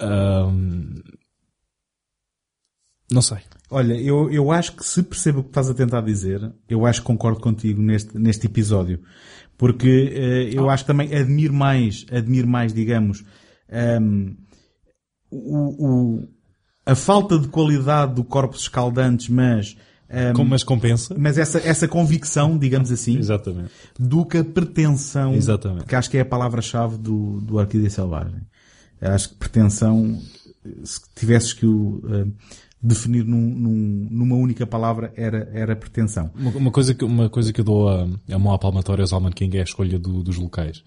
[0.01, 1.01] ahm,
[3.15, 3.39] não sei.
[3.71, 7.01] Olha, eu, eu acho que se percebo o que estás a tentar dizer, eu acho
[7.01, 9.01] que concordo contigo neste, neste episódio.
[9.57, 13.25] Porque eh, eu acho que também admiro mais, admiro mais, digamos,
[13.71, 14.35] ehm,
[15.31, 15.87] o,
[16.19, 16.29] o-
[16.87, 19.77] a falta de qualidade do Corpos Escaldantes, mas,
[20.11, 21.15] ehm, Como, mas compensa?
[21.19, 23.71] mas essa, essa convicção, digamos assim, Exatamente.
[23.99, 25.87] do que a pretensão, Exatamente.
[25.87, 28.43] que acho que é a palavra-chave do, do Orquídea Selvagem.
[29.01, 30.21] Acho que pretensão,
[30.85, 32.27] se tivesses que o eh,
[32.87, 36.31] definir num- num- numa única palavra, era, era pretensão.
[36.39, 39.13] Uma, uma coisa que, uma coisa que eu dou a, a mão à palmatória aos
[39.13, 40.85] Alman King é a escolha do- dos locais.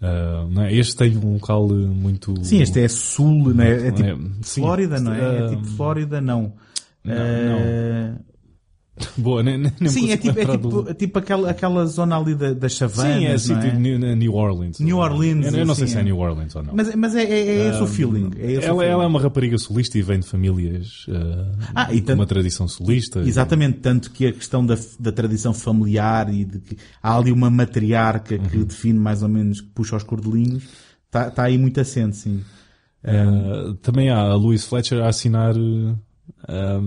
[0.00, 0.72] Ah, não é?
[0.74, 2.32] Este tem um local eh, muito...
[2.44, 3.88] Sim, este é sul, não é?
[3.88, 4.16] É tipo É.
[4.42, 5.20] Flórida, não é?
[5.20, 6.52] É Ah, tipo Flórida, não.
[7.04, 8.14] não, Eh,
[9.16, 12.52] Boa, nem, nem Sim, é tipo, é tipo, é tipo aquela, aquela zona ali da,
[12.52, 13.70] das savanas, Sim, é sítio é?
[13.70, 14.78] de New, New Orleans.
[14.80, 16.04] New Orleans, Eu, eu não sei assim, se é é.
[16.04, 16.74] New Orleans ou não.
[16.74, 18.30] Mas, mas é, é, é esse o feeling.
[18.38, 18.90] É esse o ela, feeling.
[18.92, 22.26] ela é uma rapariga solista e vem de famílias ah, Ah, e com tanto- uma
[22.26, 23.20] tradição solista.
[23.20, 27.50] Exatamente, tanto que a questão da, da tradição familiar e de que há ali uma
[27.50, 28.42] matriarca Uhum.
[28.48, 30.64] que define mais ou menos, que puxa os cordelinhos,
[31.06, 32.40] está tá aí muito assente, sim.
[33.04, 35.54] Ah, também há a Louise Fletcher a assinar,
[36.48, 36.80] ah,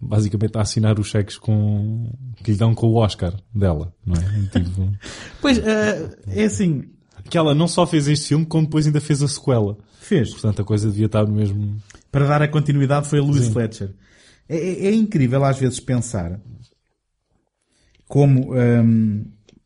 [0.00, 2.10] basicamente a assinar os cheques com,
[2.42, 4.20] que lhe dão com o Oscar dela, não é?
[4.50, 4.92] Tipo,
[5.40, 6.84] Pois, eh, é assim,
[7.30, 9.76] que ela não só fez este filme, como depois ainda fez a sequela.
[10.00, 10.30] fez.
[10.30, 11.76] Portanto, a coisa devia estar no mesmo...
[12.10, 13.52] Para dar a continuidade foi a Louise Sim.
[13.52, 13.94] Fletcher.
[14.48, 16.40] É, é- é incrível às vezes pensar
[18.06, 18.54] como,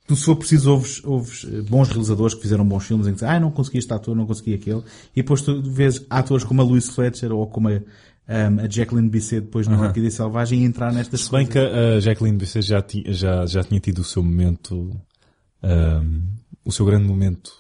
[0.06, 3.14] tu se for preciso ouves, ouves eh, bons realizadores que fizeram bons filmes em que
[3.20, 4.82] dizem, ah, não consegui este ator, não consegui aquele.
[5.14, 7.80] E depois tu vês atores como a Louise Fletcher ou como a,
[8.28, 9.86] um, a Jacqueline Bisset depois no Aham.
[9.88, 11.74] Orquídea Selvagem entrar nestas Se bem que coisas.
[11.96, 14.90] a Jacqueline Bisset já, ti- já, já tinha tido o seu momento,
[15.62, 16.22] ahm,
[16.64, 17.52] o seu grande momento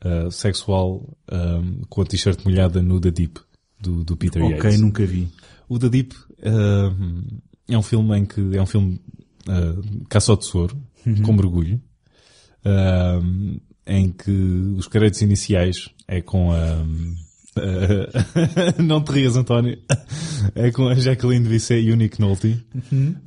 [0.00, 3.40] ah, sexual ahm, com a t-shirt molhada no The Deep,
[3.80, 4.80] do, do Peter Ok, Yates.
[4.80, 5.28] nunca vi.
[5.68, 7.22] O The Deep ahm,
[7.68, 9.00] é um filme em que é um filme
[9.48, 9.74] ah,
[10.08, 10.76] caça ao tesouro,
[11.24, 11.80] com mergulho,
[12.64, 14.30] ahm, em que
[14.76, 16.84] os créditos iniciais é com a
[17.56, 19.78] ah, não te rias, António.
[20.54, 22.64] É com a Jacqueline Bisset e o Nick Nolte.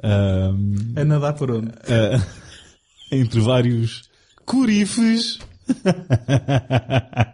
[0.04, 1.72] Ahm, A nadar por onde?
[1.90, 2.24] ah,
[3.12, 4.10] entre vários
[4.46, 5.40] corifes.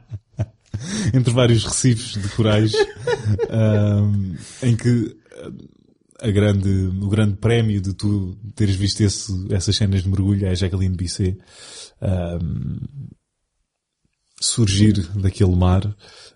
[1.14, 2.74] entre vários recifes de corais.
[3.50, 5.16] ahm, em que
[6.22, 6.70] a grande,
[7.02, 10.96] o grande prémio de tu teres visto esse, essas cenas de mergulho é a Jacqueline
[10.96, 11.38] Bisset
[12.02, 12.78] ahm,
[14.44, 15.84] surgir daquele mar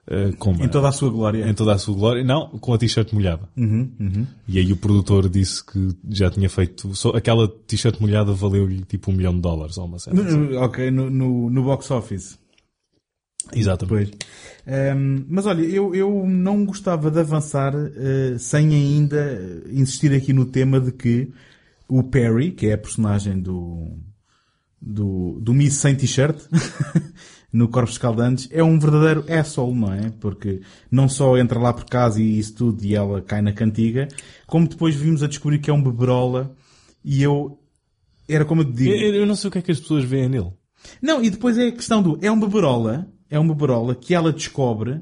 [0.10, 1.48] ah, com uma- Em toda a sua glória.
[1.50, 2.24] em toda a sua glória.
[2.24, 3.48] Não, com a t-shirt molhada.
[3.58, 4.28] Uhum, uhum.
[4.48, 9.12] E aí o produtor disse que já tinha feito, só aquela t-shirt molhada valeu-lhe tipo
[9.12, 10.22] um milhão de dólares ou uma cena.
[10.22, 10.38] assim.
[10.38, 12.38] No- Ok, no, no, no box office.
[13.54, 14.12] Exatamente.
[14.18, 14.28] Pois.
[14.66, 20.46] Ehm, mas olha, eu, eu não gostava de avançar eh, sem ainda insistir aqui no
[20.46, 21.32] tema de que
[21.88, 23.88] o Perry, que é a personagem do,
[24.82, 26.38] do, do Miss sem t-shirt,
[27.52, 30.10] no Corpos Escaldantes, é um verdadeiro asshole, não é?
[30.20, 34.08] Porque não só entra lá por casa e isso tudo e ela cai na cantiga,
[34.46, 36.56] como depois vimos a descobrir que é um beberola
[37.04, 37.60] e eu,
[38.28, 38.92] era como eu te digo.
[38.92, 40.52] Eu, eu não sei o que é que as pessoas veem nele.
[41.02, 44.32] Não, e depois é a questão do, é um beberola, é um beberola que ela
[44.32, 45.02] descobre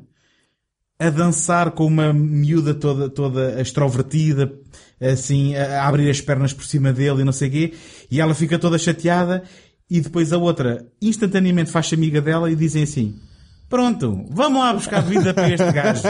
[0.97, 4.53] a dançar com uma miúda toda, toda extrovertida,
[4.99, 7.73] assim, a a abrir as pernas por cima dele e não sei o quê,
[8.09, 9.43] e ela fica toda chateada,
[9.89, 13.15] e depois a outra instantaneamente faz amiga dela e dizem assim,
[13.69, 16.01] pronto, vamos lá buscar vida para este gajo.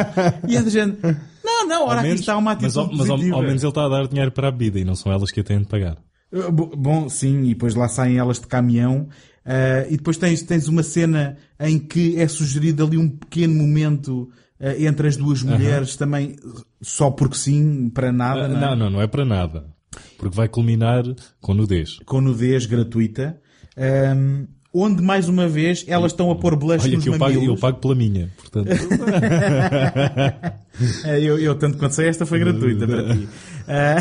[0.47, 0.97] E a de gente,
[1.43, 3.85] não, não, ora aqui está uma atitude mas, ao, mas ao, ao menos ele está
[3.85, 5.97] a dar dinheiro para a bebida e não são elas que a têm de pagar.
[6.31, 9.07] Uh, bo- Bom, sim, e depois lá saem elas de caminhão.
[9.45, 14.29] uh, e depois tens, tens uma cena em que é sugerido ali um pequeno momento
[14.59, 16.35] uh, entre as duas mulheres, também
[16.81, 18.61] só porque sim, para nada, Ah, não é?
[18.61, 19.65] não, não, não é para nada.
[20.17, 21.03] Porque vai culminar
[21.39, 21.99] com nudez.
[22.05, 23.39] com nudez gratuita,
[23.77, 27.41] um, onde mais uma vez elas estão a pôr blush Olha nos que eu pago,
[27.41, 28.69] eu pago pela minha, portanto.
[31.05, 33.29] É, eu, eu tanto quanto sei, esta foi gratuita para ti.
[33.65, 33.95] Ah,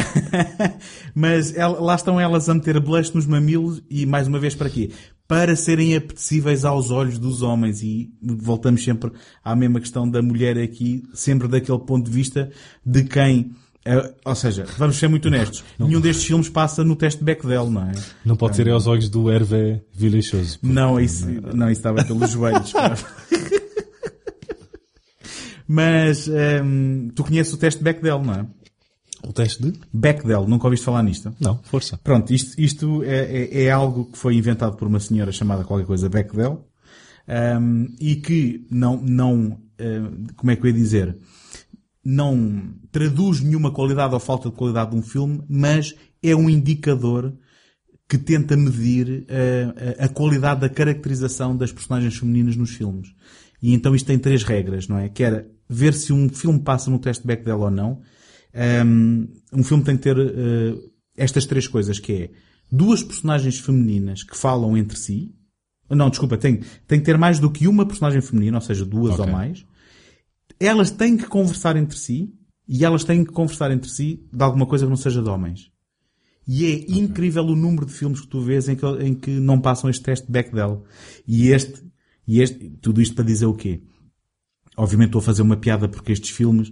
[1.15, 4.69] mas el- lá estão elas a meter blush nos mamilos e mais uma vez para
[4.69, 4.91] quê?
[5.29, 9.13] Para serem apetecíveis aos olhos dos homens e voltamos sempre
[9.45, 12.51] à mesma questão da mulher aqui, sempre daquele ponto de vista
[12.85, 13.53] de quem,
[13.87, 17.68] ah, ou seja, vamos ser muito honestos, nenhum destes filmes passa no teste de Bechdel,
[17.70, 17.92] não é?
[18.25, 20.59] Não pode ser aos olhos do Hervé Vilechoso.
[20.62, 22.73] Não, isso, não, isso estava pelos joelhos.
[25.66, 28.47] Mas hum, tu conheces o teste de Bechdel, não é?
[29.27, 29.73] O teste de?
[29.92, 31.35] Bechdel, nunca ouviste falar nisto?
[31.40, 31.99] Não, força.
[32.05, 35.87] Pronto, isto, isto é, é- é algo que foi inventado por uma senhora chamada qualquer
[35.87, 36.66] coisa Bechdel
[37.59, 41.16] hum, e que não, não hum, como é que eu ia dizer,
[42.05, 47.33] não traduz nenhuma qualidade ou falta de qualidade de um filme, mas é um indicador
[48.09, 53.09] que tenta medir uh, a, a qualidade da caracterização das personagens femininas nos filmes.
[53.62, 55.09] E então isto tem três regras, não é?
[55.09, 58.01] Que era ver se um filme passa no teste de Bechdel ou não.
[58.87, 62.31] Um, um filme tem que ter uh, estas três coisas, que é
[62.71, 65.35] duas personagens femininas que falam entre si.
[65.88, 69.14] Não, desculpa, tem, tem que ter mais do que uma personagem feminina, ou seja, duas
[69.14, 69.25] Ok.
[69.25, 69.64] ou mais.
[70.66, 72.33] Elas têm que conversar entre si
[72.68, 75.70] e elas têm que conversar entre si de alguma coisa que não seja de homens.
[76.46, 79.61] E é incrível o número de filmes que tu vês em que, em que não
[79.61, 80.85] passam este teste de Bechdel.
[81.27, 81.83] E este,
[82.27, 83.83] e este, tudo isto para dizer o quê?
[84.77, 86.70] Obviamente estou a fazer uma piada porque estes filmes,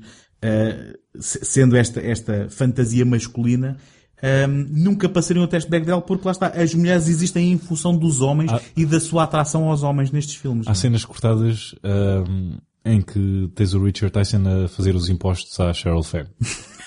[1.21, 3.77] se- sendo esta, esta fantasia masculina,
[4.23, 7.97] ah, nunca passariam o teste de Bechdel porque lá está, as mulheres existem em função
[7.97, 8.61] dos homens Ah.
[8.77, 10.67] e da sua atração aos homens nestes filmes.
[10.67, 15.59] Há não cenas cortadas ahm, em que tens o Richard Tyson a fazer os impostos
[15.61, 16.29] à Cheryl Fair.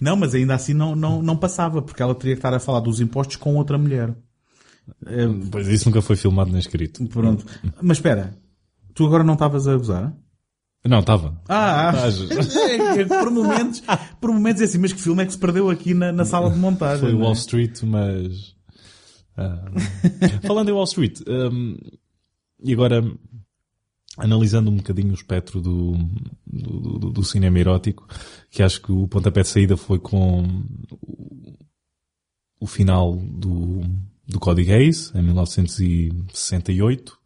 [0.00, 2.80] Não, mas ainda assim não, não, não passava, porque ela teria que estar a falar
[2.80, 4.14] dos impostos com outra mulher.
[5.06, 7.06] Eh, Pois isso nunca foi filmado nem escrito.
[7.06, 7.46] Pronto.
[7.80, 8.36] Mas espera,
[8.94, 10.12] tu agora não estavas a gozar?
[10.84, 11.40] Não, estava.
[11.48, 11.92] Ah,
[12.70, 13.82] é, é, por momentos,
[14.20, 16.50] por momentos é assim, mas que filme é que se perdeu aqui na, na sala
[16.50, 17.00] de montagem?
[17.00, 17.22] Foi é?
[17.22, 18.54] Wall Street, mas.
[19.36, 19.64] ah,
[20.46, 21.76] falando em Wall Street, ahm,
[22.62, 23.02] e agora
[24.16, 25.92] analisando um bocadinho o espectro do,
[26.46, 28.06] do, do- do cinema erótico,
[28.50, 30.42] que acho que o pontapé de saída foi com
[31.02, 31.54] o,
[32.60, 33.82] o final do
[34.28, 37.16] do Código Hayes, em 1968.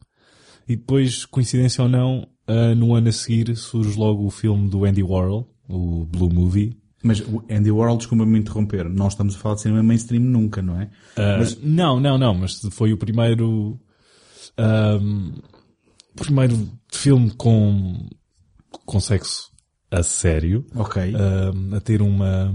[0.68, 4.84] E depois, coincidência ou não, uh, no ano a seguir surge logo o filme do
[4.84, 6.76] Andy Warhol, o Blue Movie.
[7.02, 10.78] Mas o Andy Warhol, desculpa-me interromper, não estamos a falar de cinema mainstream nunca, não
[10.78, 10.84] é?
[11.16, 13.80] Uh, Mas- Não, não, não, mas foi o primeiro,
[14.58, 15.32] ahm,
[16.16, 18.08] primeiro filme com,
[18.84, 19.50] com sexo
[19.90, 21.12] a sério, Ok,
[21.76, 22.52] a ter uma,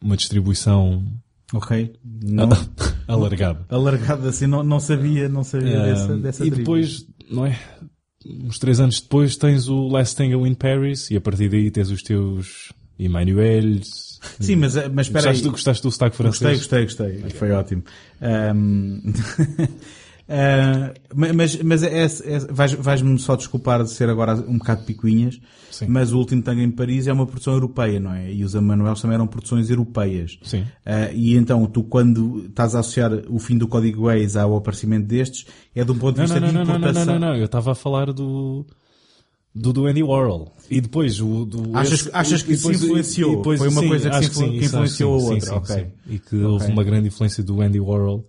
[0.00, 1.04] uma distribuição
[1.52, 1.92] ok.
[2.04, 2.48] Não,
[3.08, 3.64] alargada.
[3.68, 6.58] alargado assim, não, não sabia, não sabia dessa, dessa e trivia.
[6.64, 7.58] depois, não é?
[8.24, 11.90] Uns três anos depois tens o Last Tango in Paris e a partir daí tens
[11.90, 14.20] os teus Emmanuels.
[14.38, 15.40] Sim, mas, mas espera aí.
[15.40, 16.58] Gostaste, do- gostaste do sotaque francês?
[16.58, 17.30] Gostei, gostei, gostei.
[17.30, 17.82] Foi ótimo.
[18.20, 19.00] Ahm,
[20.34, 25.38] ah, mas mas é, é, vais- vais-me só desculpar de ser agora um bocado picuinhas,
[25.70, 25.86] Sim.
[25.88, 28.32] mas o Último Tango em Paris é uma produção europeia, não é?
[28.32, 30.38] E os Emanuels também eram produções europeias.
[30.42, 30.64] Sim.
[30.86, 35.06] Ah, e então, tu quando estás a associar o fim do Código Waze ao aparecimento
[35.06, 37.18] destes, é de um ponto de Não, vista não, não, de não, não, não, importação.
[37.20, 38.64] não, não, eu estava a falar do,
[39.54, 40.50] do, do Andy Warhol.
[40.70, 41.76] E depois o do...
[41.76, 43.36] Achas- achas que isso influenciou?
[43.36, 45.74] depois- Foi uma sim, coisa que influ- sim, que influenciou sim, a outra, sim, ok.
[45.76, 46.14] sim, sim.
[46.14, 48.26] E que houve uma grande influência do Andy Warhol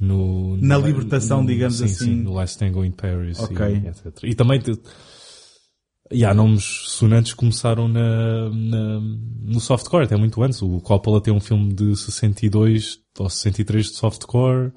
[0.00, 0.56] no...
[0.58, 1.94] Na no- libertação, no- digamos sim, assim.
[2.04, 3.66] Sim, no Last Tango in Paris Ok.
[3.66, 4.24] e etc.
[4.24, 4.60] E também...
[6.10, 9.00] E há nomes sonantes que começaram na, na,
[9.42, 10.62] no softcore, até muito antes.
[10.62, 14.72] O Coppola tem um filme de 62 ou 63 de softcore.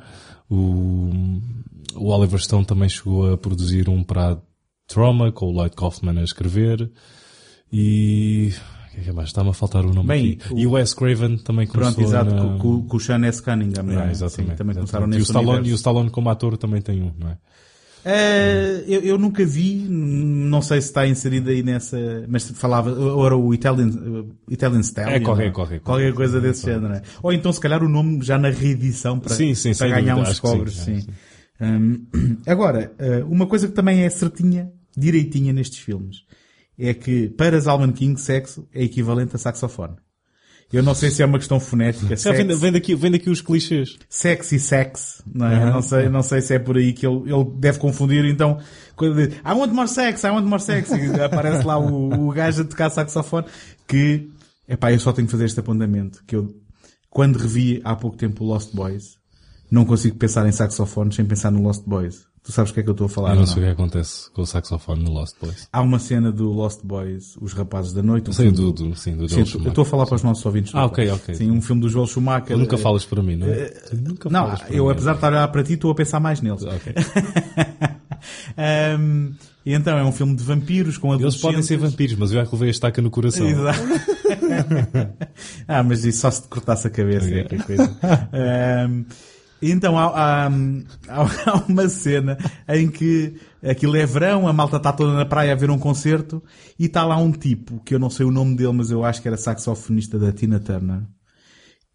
[0.49, 1.09] O,
[1.95, 4.37] o Oliver Stone também chegou a produzir um para a
[4.87, 6.91] Trauma, com o Lloyd Kaufman a escrever.
[7.71, 8.51] E...
[8.93, 9.29] Que é que é mais?
[9.29, 10.53] Está-me a faltar o nome Bem, aqui.
[10.53, 12.57] o- E o Wes Craven também começou Pronto, exato, na...
[12.59, 13.41] com, com o Sean S.
[13.41, 14.11] Cunningham, não Ah, é?
[14.11, 14.51] exatamente.
[14.51, 15.13] Sim, também começaram exatamente.
[15.13, 15.75] e, o nesse Stallone, e o.
[15.75, 17.37] Stallone como ator também tem um, não é?
[18.03, 23.23] Eh, eu, eu nunca vi, não sei se está inserido aí nessa, mas falava, ou
[23.25, 25.11] era o Italian, uh, Italian Stallion.
[25.15, 25.79] É, qualquer- não é?
[25.79, 27.01] qualquer- coisa desse género, não é?
[27.21, 30.31] Ou então se calhar o nome já na reedição para, Sim, sim, para ganhar dúvida,
[30.31, 31.01] uns sim, cobres, é, sim.
[31.01, 31.07] sim.
[31.61, 32.05] Hum,
[32.47, 36.23] agora, eh, uma coisa que também é certinha, direitinha nestes filmes,
[36.81, 39.95] é que para Zalman King sexo é equivalente a saxofone.
[40.73, 43.29] Eu não sei se é uma questão fonética, Já vem, sexo, vem, daqui, vem daqui
[43.29, 43.97] os clichês.
[44.09, 45.65] sexy sex, não é?
[45.65, 45.71] Uhum.
[45.73, 48.57] Não sei, não sei se é por aí que ele, ele deve confundir, então,
[48.95, 52.31] quando diz, I want more sex, I want more sex, e aparece lá o, o
[52.31, 53.47] gajo a tocar saxofone,
[53.85, 54.29] que,
[54.67, 56.55] epá, eu só tenho que fazer este apontamento, que eu,
[57.09, 59.17] quando revi há pouco tempo o Lost Boys,
[59.69, 62.30] não consigo pensar em saxofones sem pensar no Lost Boys.
[62.43, 63.29] Tu sabes o que é que eu estou a falar?
[63.29, 65.67] Eu não ou sei o que acontece com o saxofone no Lost Boys.
[65.71, 68.31] Há uma cena do Lost Boys, Os Rapazes da Noite.
[68.31, 70.73] um filme do, do, sim, do Sim, eu estou a falar para os nossos ouvintes.
[70.73, 71.35] Ah, ok, ok.
[71.35, 72.57] Sim, um filme do Joel Schumacher.
[72.57, 73.65] Nunca Eh, falas para mim, não é?
[73.69, 74.91] Tu nunca Não, falas para eu mim.
[74.91, 76.63] apesar de estar a olhar para ti, estou a pensar mais neles.
[76.63, 76.93] Ok.
[78.57, 79.33] Ahm,
[79.65, 81.41] e então é um filme de vampiros com Eles adolescentes.
[81.41, 83.47] podem ser vampiros, mas eu já que levei a estaca no coração.
[83.47, 83.79] Exato.
[85.67, 87.29] ah, mas isso só se te cortasse a cabeça.
[87.33, 87.97] é que coisa.
[88.33, 89.05] Ahm,
[89.61, 90.47] então há, há,
[91.09, 95.55] há- uma cena em que aquilo é verão, a malta está toda na praia a
[95.55, 96.43] ver um concerto
[96.79, 99.21] e está lá um tipo, que eu não sei o nome dele, mas eu acho
[99.21, 101.03] que era saxofonista da Tina Turner,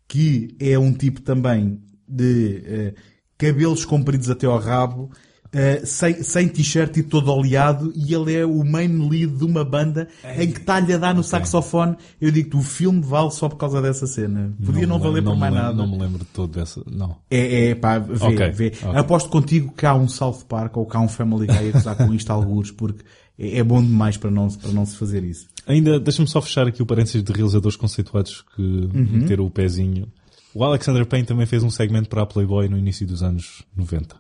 [0.09, 2.95] que é um tipo também de eh,
[3.37, 5.11] cabelos compridos até ao rabo,
[5.53, 9.65] eh, sem, sem t-shirt e todo oleado, e ele é o main lead de uma
[9.65, 11.97] banda em que está-lhe a dar no saxofone.
[12.21, 14.53] Eu digo-te, o filme vale só por causa dessa cena.
[14.65, 15.71] Podia não, me valer lembro- por mais me nada.
[15.71, 16.83] lembro- Não me lembro de todo dessa.
[16.91, 17.17] Não.
[17.31, 18.73] É, é, pá, vê, Ok, vê.
[18.83, 18.99] ok.
[18.99, 21.97] Aposto contigo que há um South Park ou que há um Family Guy a gozar
[21.97, 23.05] com isto algures, porque
[23.39, 25.47] é, é bom demais para não, para não se fazer isso.
[25.67, 28.91] Ainda, deixa-me só fechar aqui o parênteses de realizadores conceituados que Uhum.
[29.21, 30.07] meteram o pezinho.
[30.55, 34.17] O Alexander Payne também fez um segmento para a Playboy no início dos anos 90.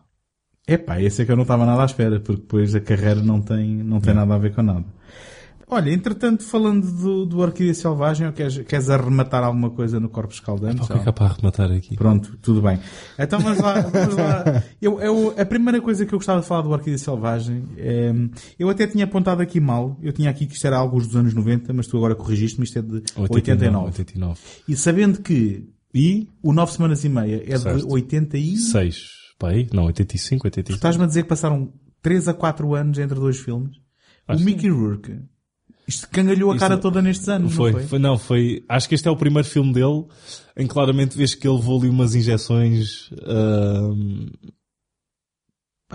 [0.68, 3.40] Epá, esse é que eu não estava nada à espera, porque depois a carreira não
[3.40, 4.16] tem, não tem é.
[4.16, 4.84] nada a ver com nada.
[5.68, 10.32] Olha, entretanto, falando do, do Orquídea Selvagem, ou queres, queres arrematar alguma coisa no Corpo
[10.32, 10.80] Escaldante?
[10.80, 11.96] O que é que há para arrematar aqui?
[11.96, 12.78] Pronto, tudo bem.
[13.18, 13.80] Então vamos lá.
[13.80, 14.62] Vamos lá.
[14.80, 18.12] Eu, eu, a primeira coisa que eu gostava de falar do Orquídea Selvagem, é,
[18.56, 21.34] eu até tinha apontado aqui mal, eu tinha aqui que isto era algo dos anos
[21.34, 23.86] 90, mas tu agora corrigiste-me, isto é de 89, 89.
[23.86, 24.40] 89.
[24.68, 26.28] E sabendo que e?
[26.42, 27.86] o 9 Semanas e Meia é certo.
[27.86, 30.76] de 86 pai, não, 85, 85.
[30.76, 31.72] Estás-me a dizer que passaram
[32.02, 33.76] 3 a 4 anos entre dois filmes?
[34.26, 34.68] Acho o Mickey.
[34.68, 35.18] Rourke.
[35.86, 37.88] Isto cangalhou a cara toda nestes anos, foi, não foi?
[37.88, 37.98] foi?
[37.98, 38.64] Não, foi.
[38.68, 40.04] Acho que este é o primeiro filme dele
[40.56, 43.08] em que claramente vês que ele levou ali umas injeções.
[43.12, 44.28] Uh,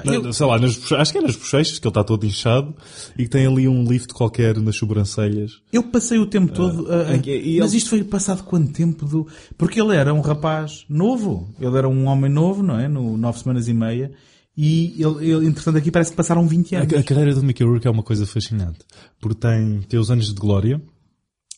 [0.06, 2.74] eu- Sei lá, nas, acho que é nas bochechas, que ele está todo inchado
[3.18, 5.62] e que tem ali um lift qualquer nas sobrancelhas.
[5.72, 8.72] Eu passei o tempo todo a, a- e- e Mas ele- isto foi passado quanto
[8.72, 9.28] tempo do...
[9.58, 11.54] Porque ele era um rapaz novo.
[11.60, 12.88] Ele era um homem novo, não é?
[12.88, 14.14] No nove semanas e meia.
[14.56, 16.94] E ele, ele entretanto, aqui parece que passaram 20 A, anos.
[16.94, 18.80] a carreira do Mickey Rourke é uma coisa fascinante.
[19.20, 20.82] Porque tem, tem os anos de glória,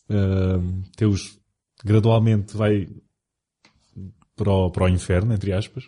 [0.10, 1.38] ahm, tem os,
[1.86, 2.88] gradualmente vai
[4.36, 5.84] para o, para o inferno, entre aspas.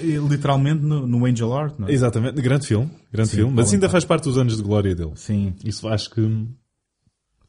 [0.00, 1.92] Literalmente no, no Angel Art, não é?
[1.92, 4.94] Exatamente, grande filme, grande Sim, filme, mas Alan ainda faz parte dos anos de glória
[4.94, 5.12] dele.
[5.14, 5.54] Sim.
[5.64, 6.46] Isso acho que.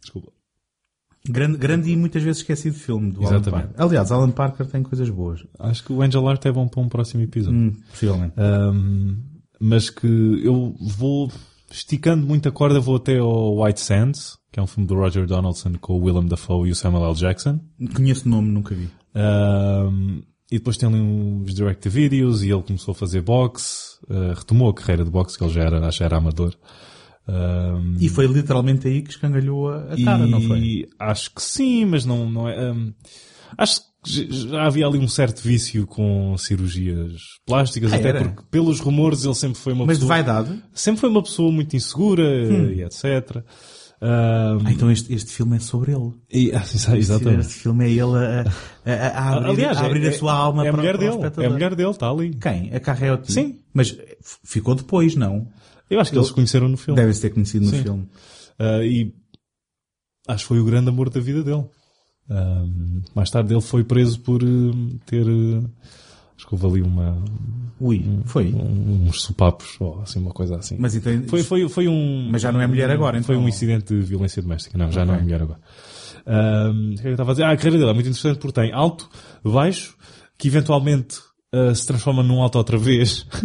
[0.02, 0.32] Desculpa.
[1.28, 3.68] Grande, grande e muitas vezes esquecido filme do Alan Exatamente.
[3.70, 3.84] Parker.
[3.84, 5.43] Aliás, Alan Parker tem coisas boas.
[5.58, 7.58] Acho que o Angel Art é bom para um próximo episódio.
[7.58, 8.36] Hum, possivelmente.
[8.38, 9.18] Um,
[9.60, 10.08] mas que
[10.43, 11.32] eu vou
[11.72, 15.74] esticando muita corda, vou até ao White Sands, que é um filme do Roger Donaldson
[15.82, 17.16] com o Willem Dafoe e o Samuel L.
[17.16, 17.60] Jackson.
[17.93, 18.88] Conheço o nome, nunca vi.
[19.16, 20.22] Um,
[20.52, 24.70] e depois tem ali uns direct videos e ele começou a fazer boxe, uh, retomou
[24.70, 26.54] a carreira de boxe, que ele já era, que era amador.
[27.28, 30.88] Um, E foi literalmente aí que escangalhou a, a cara, não foi?
[31.00, 32.72] acho que sim, mas não, não é.
[32.72, 32.93] hum,
[33.58, 38.20] acho que já havia ali um certo vício com cirurgias plásticas, Ah, até era?
[38.26, 40.24] porque pelos rumores ele sempre foi uma Mas de pessoa.
[40.24, 40.62] vaidade?
[40.76, 42.24] Sempre foi uma pessoa muito insegura
[42.72, 43.43] e etc.
[44.02, 46.12] Ah, então este, este filme é sobre ele.
[46.32, 47.41] e, ah, exa- exatamente.
[47.48, 48.43] Este filme é ele a,
[48.86, 50.98] a, a- a abrir, Aliás, a, abrir é, a sua alma é a para, mulher
[50.98, 51.43] para dele.
[51.43, 52.30] É a mulher dele, está ali.
[52.36, 52.74] Quem?
[52.76, 53.32] A Carreoti?
[53.32, 53.60] Sim.
[53.74, 53.98] Mas
[54.43, 55.48] ficou depois, não?
[55.89, 57.00] Eu acho que eles se conheceram no filme.
[57.00, 57.84] Deve-se ter conhecido no Sim.
[57.84, 58.10] filme.
[58.60, 59.14] Ah, e
[60.28, 61.64] acho que foi o grande amor da vida dele.
[62.30, 62.66] Ah,
[63.16, 64.46] mais tarde ele foi preso por eh,
[65.06, 65.26] ter.
[66.38, 67.24] Acho que houve ali uma,
[67.80, 68.54] Ui, foi.
[68.54, 70.78] um- uns sopapos, ou assim, uma coisa assim.
[70.80, 71.24] Mas então...
[71.28, 72.30] Foi, foi, foi um.
[72.32, 73.46] Mas já não é mulher agora, Foi então?
[73.46, 74.78] um incidente de violência doméstica.
[74.78, 75.12] Não, já Ok.
[75.14, 75.60] não é mulher agora.
[76.26, 77.44] Ahm, o que é que eu estava a dizer?
[77.44, 79.10] Ah, a carreira dele é muito interessante porque tem alto,
[79.44, 79.96] baixo,
[80.38, 81.18] que eventualmente
[81.54, 83.26] ah, se transforma num alto outra vez.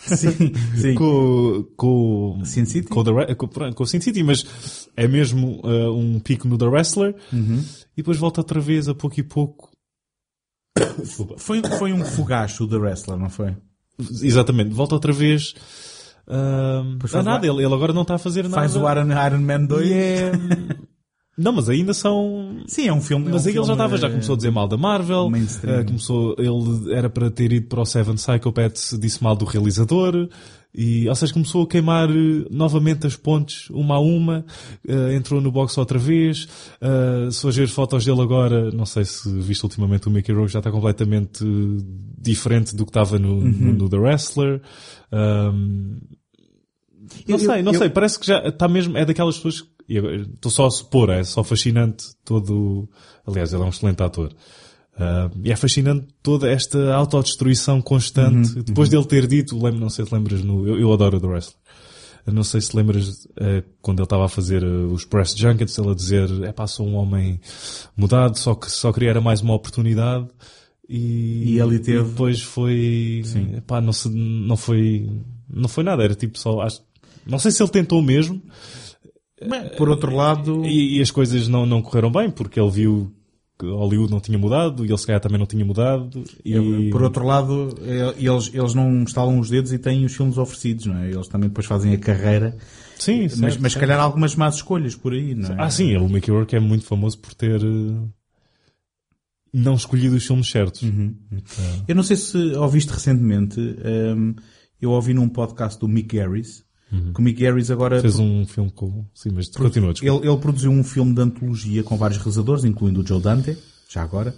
[0.00, 0.94] Sim, sim.
[0.96, 2.88] com, com, Sin City?
[2.88, 6.58] com, o The com, com o Sin City, mas é mesmo ah, um pico no
[6.58, 7.62] The Wrestler Uhum.
[7.92, 9.69] e depois volta outra vez a pouco e pouco.
[11.38, 13.54] Foi, foi um fogacho da Wrestler, não foi?
[13.98, 15.54] Exatamente, volta outra vez.
[16.26, 18.54] Um, Pois a faz nada, ele, ele agora não está a fazer nada.
[18.54, 19.86] Faz o Iron, Iron Man 2.
[19.88, 20.32] E é...
[21.38, 22.58] Não, mas ainda são.
[22.66, 23.30] Sim, é um filme.
[23.30, 25.30] Mas é um aí ele já estava, já eh, começou a dizer mal da Marvel,
[25.64, 30.28] eh, começou, ele era para ter ido para o Seven Psychopaths, disse mal do realizador,
[30.74, 34.44] e, ou seja, começou a queimar eh, novamente as pontes, uma a uma,
[34.86, 36.46] eh, entrou no box outra vez,
[36.80, 40.58] eh, se ver fotos dele agora, não sei se viste ultimamente o Mickey Rourke, já
[40.58, 41.42] está completamente
[42.18, 43.50] diferente do que estava no, Uhum.
[43.50, 44.60] no, no The Wrestler,
[45.12, 45.98] Ahm,
[47.28, 49.96] não Eu- sei, não eu- sei, parece que já está mesmo, é daquelas pessoas, e
[49.98, 52.88] estou só a supor, é só fascinante todo,
[53.26, 54.32] aliás, ele é um excelente ator.
[54.96, 58.54] Ah, e é fascinante toda esta autodestruição constante.
[58.56, 61.20] Uhum, Depois dele ter dito, lembro, não sei se lembras no, eu, eu adoro o
[61.20, 61.56] The Wrestler.
[62.26, 65.78] Eu Não sei se lembras eh, quando ele estava a fazer eh, os press junkets,
[65.78, 67.40] ele a dizer, é pá, sou um homem
[67.96, 70.26] mudado, só que só queria era mais uma oportunidade.
[70.86, 73.56] E, E ali teve- depois foi, Sim.
[73.56, 75.08] epá, não, se, não foi,
[75.48, 76.82] não foi nada, era tipo só, acho,
[77.26, 78.42] não sei se ele tentou mesmo,
[79.40, 83.14] Bem, por outro lado, e, e as coisas não, não correram bem, porque ele viu
[83.58, 86.88] que Hollywood não tinha mudado, e ele se calhar também não tinha mudado, e...
[86.90, 87.74] por outro lado,
[88.16, 91.10] eles, eles não estalam os dedos e têm os filmes oferecidos, não é?
[91.10, 92.56] Eles também depois fazem a carreira.
[92.98, 93.80] sim, mas, certo, mas se certo.
[93.80, 95.56] calhar algumas más escolhas por aí, não é?
[95.58, 98.08] Ah, sim, o Mickey Rourke é muito famoso por ter eh,
[99.52, 100.82] não escolhido os filmes certos.
[100.82, 101.14] Uhum.
[101.86, 104.32] Eu não sei se ouviste recentemente, ehm,
[104.80, 106.64] eu ouvi num podcast do Mick Garris,
[107.14, 109.04] que o Mick agora Fez um filme com...
[109.14, 110.24] Sim, mas continua, desculpa.
[110.24, 113.56] Ele, ele produziu um filme de antologia com vários realizadores, incluindo o Joe Dante,
[113.88, 114.34] já agora,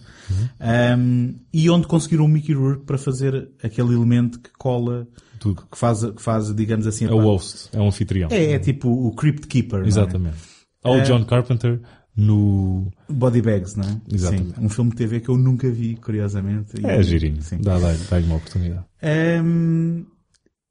[0.61, 5.07] Um, e onde conseguiram o Mickey Rourke para fazer aquele elemento que cola,
[5.39, 5.63] Tudo.
[5.71, 8.29] que faz, que faz digamos assim, É o host, é um anfitrião.
[8.31, 9.87] é, é tipo o Crypt Keeper, é?
[9.89, 10.37] Exatamente.
[10.85, 11.81] Ou o John Carpenter
[12.17, 12.91] no...
[13.09, 14.01] Body Bags, não é?
[14.13, 14.55] Exatamente.
[14.59, 16.81] Sim, um filme de TV que eu nunca vi, curiosamente.
[16.81, 17.41] E- É girinho.
[17.43, 17.59] Sim.
[17.61, 18.85] Dá, dá, dá-lhe uma oportunidade.
[19.43, 20.05] Um,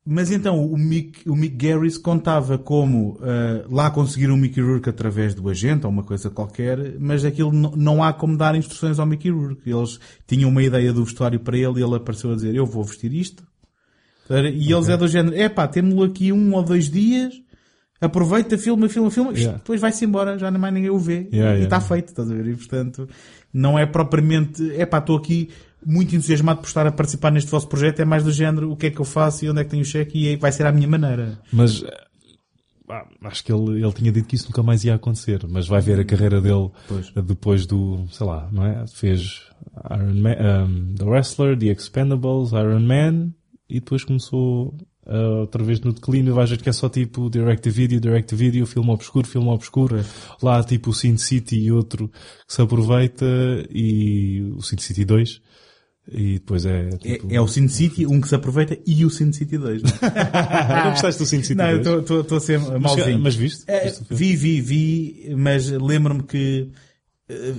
[0.06, 4.90] mas então, o Mick, o Mick Garris contava como uh, lá conseguiram o Mickey Rourke
[4.90, 9.06] através do agente ou uma coisa qualquer, mas aquilo não há como dar instruções ao
[9.06, 9.70] Mickey Rourke.
[9.70, 12.84] Eles tinham uma ideia do vestuário para ele e ele apareceu a dizer, eu vou
[12.84, 13.44] vestir isto.
[14.54, 17.34] E eles é do género, é pá, temos-lo aqui um ou dois dias,
[18.00, 19.58] aproveita, filma, filma, filma, Yeah.
[19.58, 21.28] depois vai-se embora, já nem mais ninguém o vê.
[21.32, 21.82] Yeah, e está yeah.
[21.82, 22.48] feito, estás a ver?
[22.48, 23.10] E portanto,
[23.54, 25.50] não é propriamente, é pá, estou aqui
[25.86, 28.88] muito entusiasmado por estar a participar neste vosso projeto, é mais do género, o que
[28.88, 30.66] é que eu faço e onde é que tenho o cheque e aí vai ser
[30.66, 31.40] à minha maneira.
[31.52, 31.84] Mas
[32.92, 35.46] pá, acho que ele, ele tinha dito que isso nunca mais ia acontecer.
[35.48, 37.12] Mas vai ver a carreira dele Pois.
[37.26, 38.86] depois do, sei lá, não é?
[38.88, 39.48] Fez
[39.90, 43.32] Iron Man, um, The Wrestler, The Expendables, Iron Man
[43.70, 44.76] e depois começou
[45.06, 46.34] uh, outra vez no declínio.
[46.36, 50.04] Vais ver que é só tipo direct video, direct video, filme obscuro, filme obscuro.
[50.44, 53.26] Lá tipo o Sin City e outro que se aproveita
[53.70, 55.42] e o Sin City 2.
[56.08, 57.28] E depois é É, tipo...
[57.34, 59.84] é o Sin City, um que se aproveita e o Sin City 2.
[59.84, 60.84] Não, é?
[60.86, 61.86] não gostaste do Sin City não 2?
[62.10, 63.20] eu estou a ser Mas, malzinho.
[63.20, 63.64] mas viste?
[63.68, 64.24] É, Viste filme?
[64.24, 66.70] vi, vi, vi, mas lembro-me que
[67.30, 67.54] eh,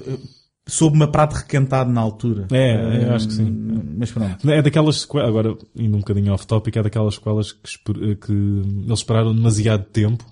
[0.67, 2.47] soube-me a prato requentado na altura.
[2.51, 3.45] É, eu acho que sim.
[3.45, 4.51] Hum, Mas pronto.
[4.51, 8.33] É daquelas sequelas, agora indo um bocadinho off topic, é daquelas sequelas que, esper- que
[8.33, 10.25] eles esperaram demasiado tempo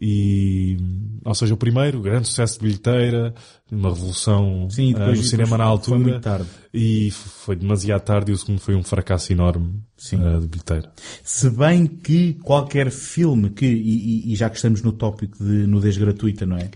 [0.00, 0.76] e,
[1.24, 3.34] ou seja, o primeiro, grande sucesso de bilheteira,
[3.70, 6.46] uma revolução Sim, ah, depois no cinema na Foi altura muito tarde.
[6.72, 9.80] e foi demasiado tarde e o segundo foi um fracasso enorme
[10.14, 10.92] ah, de bilheteira.
[11.24, 15.66] Se bem que qualquer filme que, e, e- e já que estamos no tópico de
[15.66, 16.70] nudez gratuita, não é?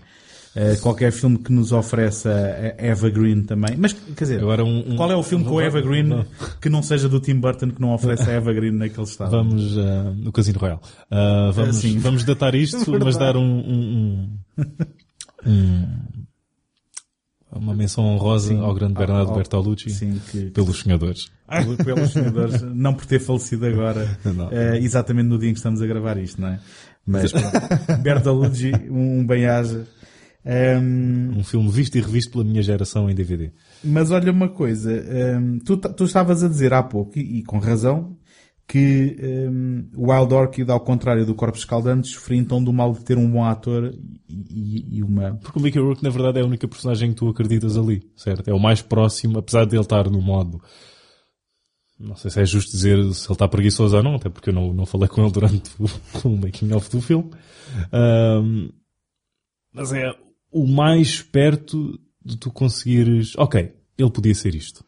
[0.55, 3.75] Eh, qualquer filme que nos ofereça a Eva Green também.
[3.75, 6.25] Mas, quer dizer, Agora um, um- qual é o filme com Eva Green
[6.61, 9.31] que não seja do Tim Burton que não oferece a Eva Green naquele estado?
[9.31, 10.79] Vamos ah, no Casino Royal.
[11.09, 11.97] Ah, vamos, sim.
[11.97, 14.29] vamos datar isto, mas dar um, um-
[15.47, 15.87] um- um-
[17.55, 21.31] uma menção honrosa ao grande Bernardo ao- Bertolucci Sim, que, pelos sonhadores.
[21.49, 24.51] pelo- pelos senadores, não por ter falecido agora, Não.
[24.51, 26.59] eh, exatamente no dia em que estamos a gravar isto, não é?
[27.05, 28.01] Mas, pronto.
[28.01, 29.85] Bertolucci, um bem-aja.
[30.45, 33.51] Ehm, Um filme visto e revisto pela minha geração em DVD.
[33.83, 34.91] Mas olha uma coisa,
[35.39, 38.17] hum, tu, tu estavas a dizer há pouco, e, e com razão,
[38.67, 39.17] que
[39.49, 43.17] hum, o Wild Orchid, ao contrário do Corpos Escaldantes, sofria então do mal de ter
[43.17, 43.93] um bom ator
[44.29, 45.35] e, e- uma...
[45.35, 48.47] Porque o Mickey Rourke, na verdade, é a única personagem que tu acreditas ali, certo?
[48.47, 50.61] É o mais próximo, apesar de ele estar no modo...
[51.99, 54.53] Não sei se é justo dizer se ele está preguiçoso ou não, até porque eu
[54.53, 55.85] não, não falei com ele durante o,
[56.27, 57.29] o making-of do filme.
[57.93, 58.69] Ahm,
[59.71, 60.11] mas é
[60.53, 63.33] o mais perto de tu conseguires...
[63.37, 64.83] Ok, ele podia ser isto.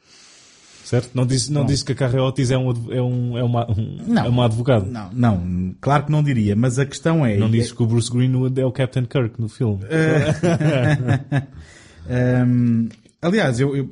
[0.83, 1.09] Certo?
[1.15, 3.97] Não disse, não disse que a Carrie Otis é um, é um, é uma, um,
[4.07, 4.25] Não.
[4.25, 4.85] é uma advogado.
[4.85, 7.35] Não, não, claro que não diria, mas a questão é...
[7.37, 9.83] Não dizes que o Bruce Greenwood é o Captain Kirk no filme.
[12.07, 12.89] Hum,
[13.21, 13.89] aliás, eu, eu-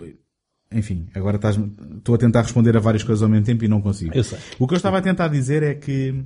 [0.71, 1.59] enfim, agora estás,
[1.97, 4.11] estou a tentar responder a várias coisas ao mesmo tempo e não consigo.
[4.15, 4.37] Eu sei.
[4.59, 6.23] O que eu estava a tentar dizer é que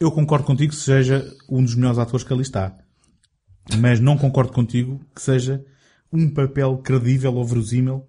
[0.00, 2.74] eu concordo contigo que seja um dos melhores atores que ali está.
[3.78, 5.64] Mas não concordo contigo que seja
[6.12, 8.04] um papel credível ou verosímil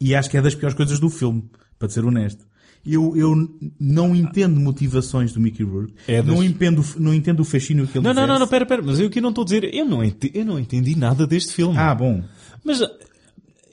[0.00, 1.48] e acho que é das piores coisas do filme,
[1.78, 2.44] para ser honesto.
[2.86, 3.34] Eu, eu
[3.80, 5.94] não entendo motivações do Mickey Rourke.
[6.06, 8.66] É das- não, entendo, não entendo o fascínio que ele Não, não, não, não, pera,
[8.66, 11.26] pera, mas eu aqui não estou a dizer, eu não, ente- eu não entendi nada
[11.26, 11.78] deste filme.
[11.78, 12.22] Ah, bom.
[12.62, 12.80] Mas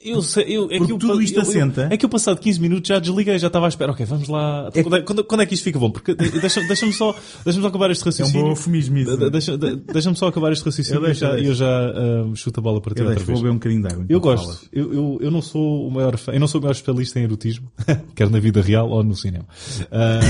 [0.04, 1.88] eu sei, eu, é Porque que eu, tudo isto eu- assenta.
[1.90, 3.92] É que eu passado 15 minutos já desliguei, já estava à espera.
[3.92, 4.68] Ok, vamos lá.
[4.74, 5.90] É- Quando, é, quando, quando é que isto fica bom?
[5.90, 8.42] Porque deixa- deixa-me só, deixa-me só acabar este É um raciocínio.
[8.44, 9.16] bom eufemismo isso.
[9.16, 11.66] De- deixa- de- Deixa-me só acabar este raciocínio Eu e eu já, eu eu já
[11.66, 13.40] ah, chuto a bola para ti Eu outra deixo, vou vez.
[13.42, 14.06] beber um bocadinho de água.
[14.08, 14.68] Eu enquanto gosto.
[14.72, 17.70] Eu, eu, eu não sou o maior eu não sou o maior especialista em erotismo,
[18.14, 19.44] quer na vida real ou no cinema.
[19.90, 20.20] Ah,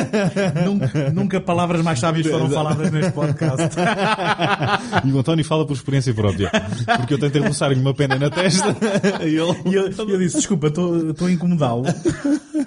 [0.66, 3.76] nunca, nunca palavras mais sábias foram faladas neste podcast.
[5.04, 6.50] e o António fala por experiência própria.
[6.98, 8.74] Porque eu tentei roçar-lhe uma pena na testa
[9.24, 11.84] e eu, eu disse, desculpa, estou a incomodá-lo.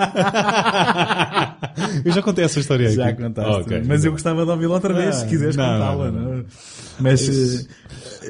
[2.06, 2.96] eu já contei essa história aqui.
[2.96, 3.52] Já contaste.
[3.62, 3.84] Ok.
[3.88, 6.08] Mas eu gostava de ouvi-la outra vez, Ah, se quiseres contá-la.
[6.08, 6.44] é?
[7.00, 7.68] Mas Isso,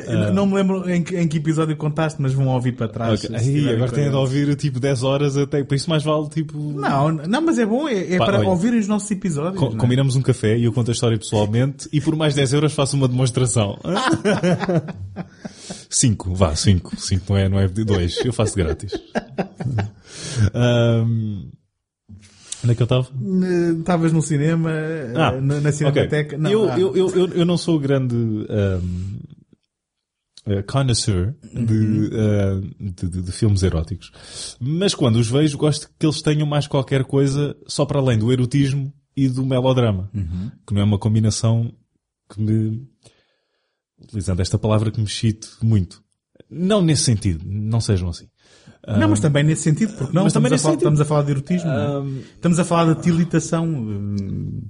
[0.08, 3.24] eh, não me lembro em que, em que episódio contaste, mas vão ouvir para trás.
[3.26, 3.38] Ok.
[3.40, 6.58] se Aí, agora tem de ouvir tipo 10 horas até, por isso mais vale tipo...
[6.58, 9.60] Não, não, mas é bom, é, é Pá, para olha, ouvirem os nossos episódios.
[9.60, 9.78] Co- é?
[9.78, 12.96] Combinamos um café e eu conto a história pessoalmente e por mais 10 euros faço
[12.96, 13.78] uma demonstração.
[15.90, 16.96] 5, vá, 5.
[17.00, 18.26] 5 não é, não é 2.
[18.26, 18.92] Eu faço grátis.
[20.54, 21.50] Ahm,
[22.64, 23.08] Onde é que eu estava?
[23.46, 26.36] Eh, Estavas no cinema, eh, Ah, na, na Cinemateca.
[26.36, 26.38] ok.
[26.38, 29.20] Não, eu, ah, eu, eu, eu, não sou grande um,
[30.48, 34.12] uh, connoisseur de, uh, de, de- de filmes eróticos.
[34.62, 38.32] Mas quando os vejo, gosto que eles tenham mais qualquer coisa só para além do
[38.32, 40.10] erotismo e do melodrama.
[40.14, 40.50] Uhum.
[40.66, 41.70] Que não é uma combinação
[42.34, 42.88] que me,
[44.14, 46.02] utilizando esta palavra, que me chite muito.
[46.50, 47.44] Não nesse sentido.
[47.46, 48.28] Não sejam assim.
[48.88, 51.06] Não, mas também nesse sentido, porque não, Mas também estamos, a nesse falar, estamos a
[51.06, 51.70] falar de erotismo.
[51.72, 51.86] é?
[51.88, 53.66] Ahm, Estamos a falar de tilitação.
[53.66, 54.62] hum,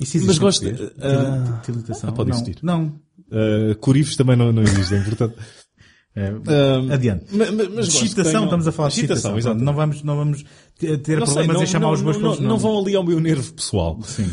[0.00, 0.92] Isso existe Mas gosto- português?
[1.00, 2.10] ah, Tili- tilitação.
[2.10, 2.58] ah, pode não, existir.
[2.62, 2.86] Não.
[3.30, 5.36] uh, corifes também não, não existem, portanto.
[6.16, 6.28] É,
[6.94, 7.24] adiante.
[7.32, 9.36] mas- mas- Excitação, tenham- estamos a falar de excitação.
[9.36, 9.58] exato.
[9.60, 10.44] Não vamos, não vamos
[10.78, 13.02] ter Não sei, problemas não- em chamar não- os meus não, não, vão ali ao
[13.02, 14.00] meu nervo pessoal.
[14.04, 14.30] Sim.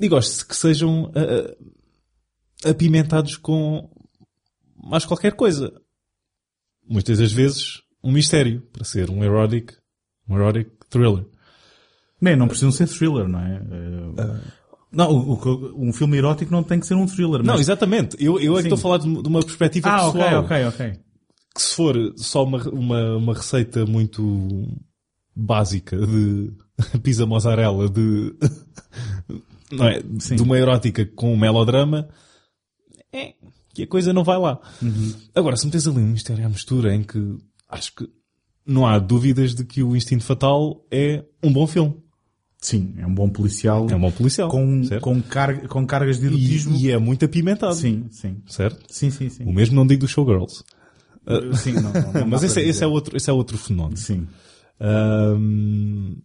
[0.00, 1.54] E gosto que sejam ah, ah,
[2.64, 3.88] apimentados com
[4.82, 5.72] mais qualquer coisa.
[6.88, 9.72] Muitas das vezes um mistério para ser um erotic,
[10.28, 11.24] um erotic thriller.
[12.20, 13.54] Bem, não precisam ser thriller, não é?
[13.56, 14.40] Eh,
[14.92, 17.38] Não, o- o- um filme erótico não tem que ser um thriller.
[17.42, 17.60] Não, mas...
[17.62, 18.16] exatamente.
[18.22, 20.44] Eu, eu é que estou a falar de, uma perspectiva Ah, ok, pessoal.
[20.44, 20.92] ok, ok.
[21.54, 24.66] que se for só uma, uma, uma receita muito
[25.34, 26.52] básica de
[27.02, 28.34] pizza mozzarella de,
[29.72, 30.36] não é, Sim.
[30.36, 32.08] de uma erótica com um melodrama,
[33.12, 33.34] é
[33.74, 34.60] que a coisa não vai lá.
[34.82, 35.12] Uhum.
[35.34, 37.18] Agora, se metes ali um mistério à mistura em que
[37.68, 38.08] acho que
[38.66, 41.94] não há dúvidas de que o Instinto Fatal é um bom filme.
[42.60, 44.48] Sim, é um bom policial É um bom policial.
[44.48, 45.02] com, certo?
[45.02, 46.76] com, carga, com cargas de erotismo.
[46.76, 47.74] e, e é muito apimentado.
[47.74, 48.40] Sim, sim.
[48.46, 48.84] Certo?
[48.88, 49.44] Sim, sim, sim.
[49.44, 50.62] O mesmo não digo dos Showgirls.
[51.56, 53.96] Sim, não, não, não Mas esse, é- esse é outro, esse é outro fenómeno.
[53.96, 54.28] Sim.
[54.78, 56.16] Ahm,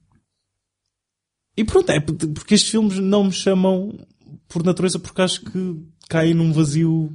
[1.56, 3.98] E pronto, é porque estes filmes não me chamam
[4.48, 5.76] por natureza porque acho que
[6.08, 7.12] caem num vazio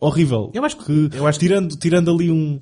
[0.00, 0.50] horrível.
[0.54, 2.60] Eu acho que- eu acho tirando, tirando ali um,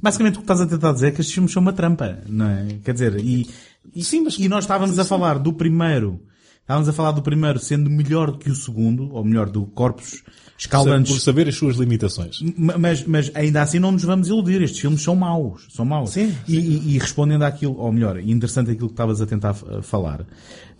[0.00, 2.48] Basicamente o que estás a tentar dizer é que estes filmes são uma trampa, não
[2.48, 2.66] é?
[2.82, 3.46] Quer dizer, e,
[3.94, 6.22] e, Sim, mas- e nós estávamos a falar do primeiro,
[6.62, 10.22] estávamos a falar do primeiro sendo melhor do que o segundo, ou melhor, do Corpos
[10.22, 12.40] por Escaldantes, saber as suas limitações.
[12.56, 14.62] Ma- Mas, mas ainda assim não nos vamos iludir.
[14.62, 15.66] Estes filmes são maus.
[15.68, 16.10] São maus.
[16.12, 19.82] Sim, E, e- e respondendo àquilo, ou melhor, interessante aquilo que estavas a tentar uh,
[19.82, 20.24] falar.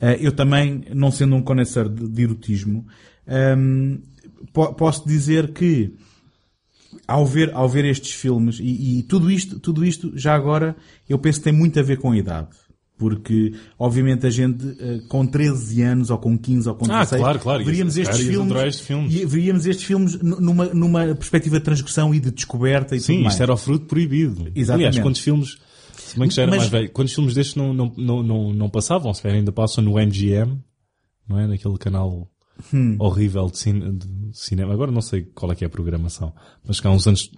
[0.01, 2.87] eh, eu também, não sendo um conhecedor de, de erotismo,
[4.53, 5.95] po- posso dizer que
[7.07, 10.77] ao ver, ao ver estes filmes, e, e tudo isto, tudo isto, já agora,
[11.09, 12.49] eu penso que tem muito a ver com a idade.
[12.97, 17.21] Porque, obviamente, a gente, eh, com 13 anos, ou com 15, ou com Ah, 16,
[17.21, 17.65] claro, claro.
[17.65, 19.15] veríamos Isso, estes filmes, estes filmes.
[19.31, 23.35] veríamos estes filmes numa, numa perspectiva de transgressão e de descoberta e tudo Sim, mais.
[23.35, 24.49] isto era o fruto proibido.
[24.55, 24.87] Exatamente.
[24.91, 25.59] Aliás, quantos filmes,
[25.99, 28.53] se bem que já era Mas- mais velho, quantos filmes destes não, não, não, não,
[28.55, 30.57] não passavam, se ainda passam no MGM,
[31.29, 31.49] não é?
[31.49, 32.31] Naquele canal
[32.73, 32.97] Hum.
[32.99, 34.73] horrível de, cine- de cinema.
[34.73, 36.33] Agora não sei qual é que é a programação,
[36.67, 37.31] mas que há uns anos,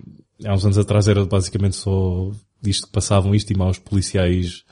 [0.45, 2.31] há uns anos atrás era basicamente só
[2.65, 4.65] isto que passavam isto e maus policiais,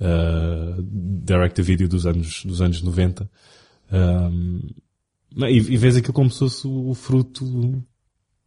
[0.00, 0.82] uh,
[1.24, 3.30] direct-to-video dos anos, dos anos 90.
[3.92, 4.60] Um,
[5.34, 7.82] não, e, e vês aquilo como se fosse o fruto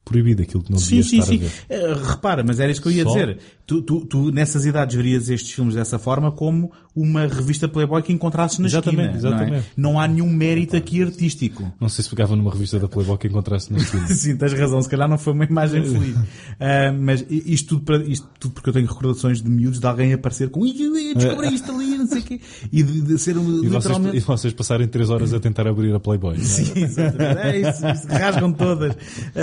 [0.06, 1.36] proibido, aquilo que não Sim, devias sim, estar sim.
[1.38, 1.51] a ver.
[1.68, 3.10] Eh, repara, mas era isso que eu ia Só?
[3.14, 3.38] dizer.
[3.66, 8.14] Tu, tu, tu, nessas idades, verias estes filmes dessa forma como uma revista Playboy que
[8.14, 9.30] encontrasses na Exatamente, esquina.
[9.32, 9.41] Não, é?
[9.41, 9.66] exatamente.
[9.76, 11.74] não há nenhum mérito aqui artístico.
[11.82, 14.06] Não sei se pegava numa revista da Playboy que encontrasse na esquina.
[14.14, 14.80] Sim, tens razão.
[14.84, 16.16] Se calhar não foi uma imagem feliz.
[16.60, 20.14] Ah, mas isto tudo, para, isto tudo porque eu tenho recordações de miúdos de alguém
[20.14, 22.39] aparecer com "Ih, eu descobri isto ali, não sei o quê.
[22.72, 24.18] E de, de ser um, E vocês, literalmente...
[24.18, 26.36] e vocês passarem 3 horas a tentar abrir a Playboy.
[26.36, 26.39] é?
[26.39, 27.39] Sim, exatamente.
[27.41, 28.95] É isso, isso, rasgam todas.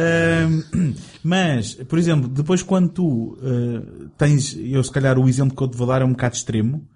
[1.22, 5.68] Mas, por exemplo, depois quando tu ah, tens, eu se calhar o exemplo que eu
[5.68, 6.86] te vou dar é um bocado extremo,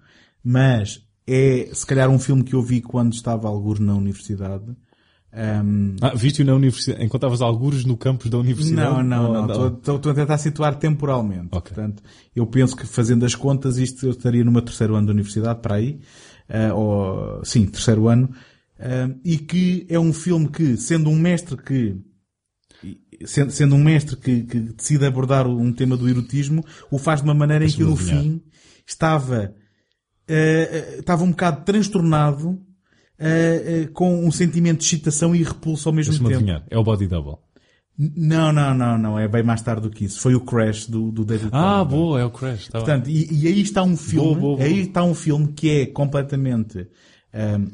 [0.43, 4.65] mas é se calhar um filme que eu vi quando estava alguns na universidade.
[5.33, 8.89] Ahm, Ah, viste-o na universidade, enquanto estavas algures no campus da universidade?
[8.89, 9.67] não, não, Ou- não.
[9.67, 11.49] Estou- a tentar situar temporalmente.
[11.51, 11.73] Ok.
[11.75, 12.01] Portanto,
[12.35, 15.59] eu penso que fazendo as contas, isto eu estaria no meu terceiro ano da universidade,
[15.61, 15.99] para aí.
[16.49, 18.29] Ah, ou, sim, terceiro ano.
[18.79, 21.97] Ah, e que é um filme que, sendo um mestre que,
[23.25, 27.27] sendo, sendo um mestre que, que decide abordar um tema do erotismo, o faz de
[27.27, 28.41] uma maneira em que Deixa-me no fim
[28.85, 29.53] estava,
[30.29, 32.59] ah, estava um bocado transtornado,
[33.19, 36.27] ah, ah, com um sentimento de excitação e repulso ao mesmo tempo.
[36.29, 36.63] adivinhar.
[36.69, 37.37] É o Body Double.
[37.99, 39.17] Não, não, não, não.
[39.19, 40.19] É bem mais tarde do que isso.
[40.21, 41.89] Foi o Crash do, do David Ah, Cronenberg.
[41.89, 42.67] boa, é o Crash.
[42.67, 42.77] Tá.
[42.77, 44.67] Portanto, e, e aí está um filme, Boa, boa, boa.
[44.67, 46.87] aí está um filme que é completamente
[47.33, 47.65] ahm,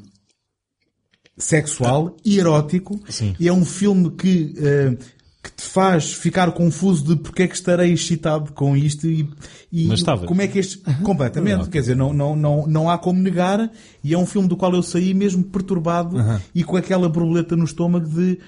[1.38, 3.00] sexual e erótico.
[3.10, 3.36] Sim.
[3.40, 4.96] E é um filme que, ahm,
[5.44, 9.30] que te faz ficar confuso de porque é que estarei excitado com isto e,
[9.70, 9.90] e
[10.26, 13.70] como é que este, completamente, quer dizer, não, não, não, não há como negar
[14.02, 16.16] e é um filme do qual eu saí mesmo perturbado
[16.56, 18.40] e com aquela borboleta no estômago de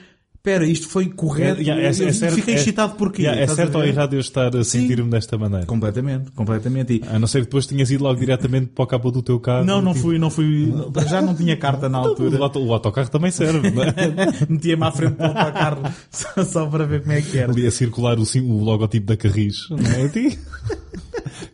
[0.46, 1.60] Espera, isto foi correto.
[1.60, 3.24] É, yeah, é- é certo- fiquei é- excitado porquê?
[3.24, 5.66] Yeah, é certo ou errado eu estar a sentir-me desta maneira?
[5.66, 6.94] Completamente, completamente.
[6.94, 9.40] E- A não ser que depois tinhas ido logo diretamente para o capô do teu
[9.40, 9.66] carro.
[9.66, 10.72] Não, não tipo, fui, não fui.
[11.10, 12.38] Já não tinha carta na O, altura.
[12.38, 13.94] auto- o autocarro também serve, não é?
[14.48, 15.82] Metia-me à frente do autocarro
[16.12, 17.52] só, só para ver como é que era.
[17.52, 20.08] Ali a circular o, o logotipo da Carris, não é?
[20.10, 20.38] Tipo,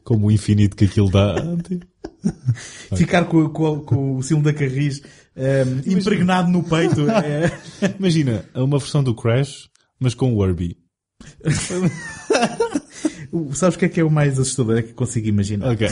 [0.04, 1.36] Como o infinito que aquilo dá.
[1.66, 1.86] tipo.
[2.96, 5.02] Ficar com, com- com o símbolo da Carris
[5.36, 7.10] ehm, impregnado no peito.
[7.10, 7.52] é-
[8.00, 9.70] Imagina, uma versão do Crash,
[10.00, 10.78] mas com o Herbie.
[13.54, 14.78] Sabes o que é que é o mais assustador?
[14.78, 15.72] É que consigo imaginar.
[15.72, 15.88] Ok.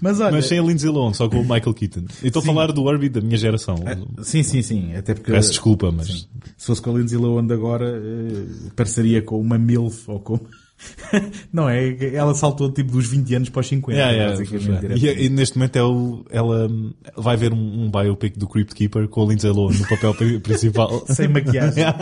[0.00, 0.32] Mas olha.
[0.32, 2.04] Mas sem a Lindsay Lohan, só com o Michael Keaton.
[2.22, 3.76] Eu estou a falar do Herbie da minha geração.
[4.22, 4.94] Sim, sim, sim.
[4.96, 5.30] Até porque.
[5.30, 6.26] Peço desculpa, mas...
[6.56, 10.40] Se fosse com a Lindsay Lohan de agora, eh, pareceria com uma MILF ou com.
[11.52, 12.14] Não é?
[12.14, 13.98] Ela saltou tipo dos 20 anos para os 50.
[13.98, 14.80] Yeah, yeah, yeah.
[14.80, 15.20] direto.
[15.20, 16.68] E, e neste momento é o, ela
[17.16, 20.40] vai ver um, um biopic do Crypt Keeper com a Lindsay Lohan no papel pri-
[20.40, 21.04] principal.
[21.08, 21.84] Sem maquiagem.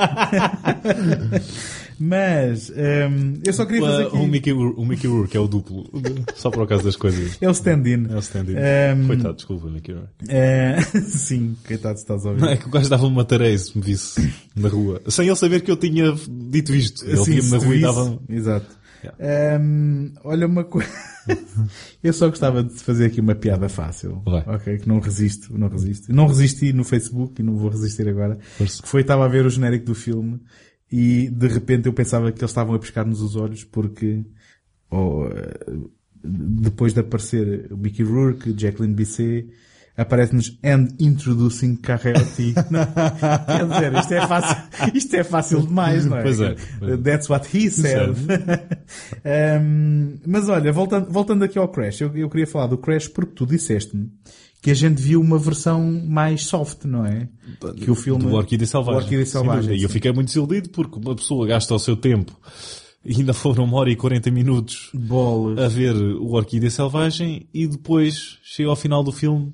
[2.05, 4.27] Mas, ehm, eu só queria fazer o, aqui...
[4.27, 5.89] Mickey, Rour- o Mickey Rourke é o duplo.
[6.35, 7.39] Só por causa das coisas.
[7.41, 8.07] É o stand-in.
[8.11, 8.55] É o stand-in.
[8.57, 10.11] Ehm, Coitado, desculpa, Mickey Rourke.
[10.29, 12.49] eh, sim, coitado se estás a Não, ouvir.
[12.49, 15.01] é que o gajo dava-me uma tareia se me visse na rua.
[15.07, 17.05] Sem ele saber que eu tinha dito isto.
[17.07, 17.83] Ele Sim, via-me na rua e visse.
[17.83, 18.67] dava Exato.
[19.21, 20.89] Ehm, olha uma coisa...
[22.03, 24.21] eu só gostava de fazer aqui uma piada fácil.
[24.25, 24.43] Vai.
[24.47, 26.13] Ok, que não resisto, não resisto.
[26.13, 28.39] Não resisti no Facebook e não vou resistir agora.
[28.59, 28.83] Força.
[28.85, 30.41] Foi, estava a ver o genérico do filme
[30.93, 34.23] e de repente eu pensava que eles estavam a pescar-nos os olhos porque
[34.91, 35.77] oh, eh,
[36.23, 39.49] depois de aparecer o Mickey Rourke, Jacqueline Bisset,
[39.97, 42.55] aparece-nos and introducing Carreoti.
[43.47, 44.57] Quer dizer, isto é fácil,
[44.95, 46.23] isto é fácil demais, não é?
[46.23, 46.55] Pois é.
[47.03, 48.11] That's what he said.
[49.61, 53.33] um, mas olha, voltando, voltando aqui ao Crash, eu, eu queria falar do Crash porque
[53.35, 54.11] tu disseste-me
[54.63, 57.29] que a gente viu uma versão mais soft, não é?
[57.77, 58.23] Que o filme...
[58.23, 59.01] Do Orquídea Selvagem.
[59.01, 59.77] O Orquídea Selvagem.
[59.77, 62.39] E eu fiquei muito desiludido porque uma pessoa gasta o seu tempo
[63.05, 65.59] e ainda foram uma hora e 40 minutos Bolas.
[65.59, 69.53] a ver o Orquídea Selvagem e depois chega ao final do filme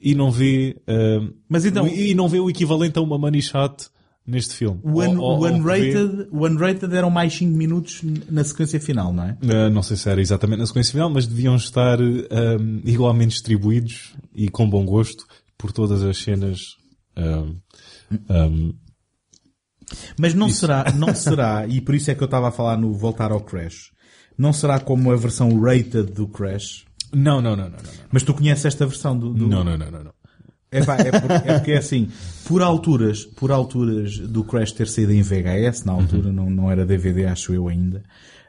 [0.00, 3.86] e não vê, ah, Mas então- e não vê o equivalente a uma money shot
[4.26, 4.80] neste filme.
[4.82, 8.00] O, un, o unrated, o unrated eram mais 5 minutos
[8.30, 9.36] na sequência final, não é?
[9.42, 14.14] Uh, não sei se era exatamente na sequência final, mas deviam estar um, igualmente distribuídos
[14.34, 15.26] e com bom gosto
[15.58, 16.60] por todas as cenas.
[17.16, 17.56] um,
[18.30, 18.74] um,
[20.18, 22.94] Mas não será, não será, e por isso é que eu estava a falar no
[22.94, 23.92] voltar ao Crash,
[24.38, 26.84] não será como a versão rated do Crash?
[27.12, 29.32] não, não, não, não, não, Mas tu conheces esta versão do...
[29.32, 29.46] do...
[29.46, 30.14] não, não, não, não, não.
[30.74, 32.08] É, pá, é, porque, é porque é assim,
[32.46, 36.84] por alturas, por alturas do Crash ter saído em VHS, na altura não, não era
[36.84, 38.02] DVD, acho eu ainda,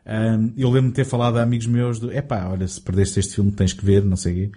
[0.05, 3.36] hum, eu lembro-me de ter falado a amigos meus do, epá, olha, se perdeste este
[3.36, 4.51] filme tens que ver, não sei o quê,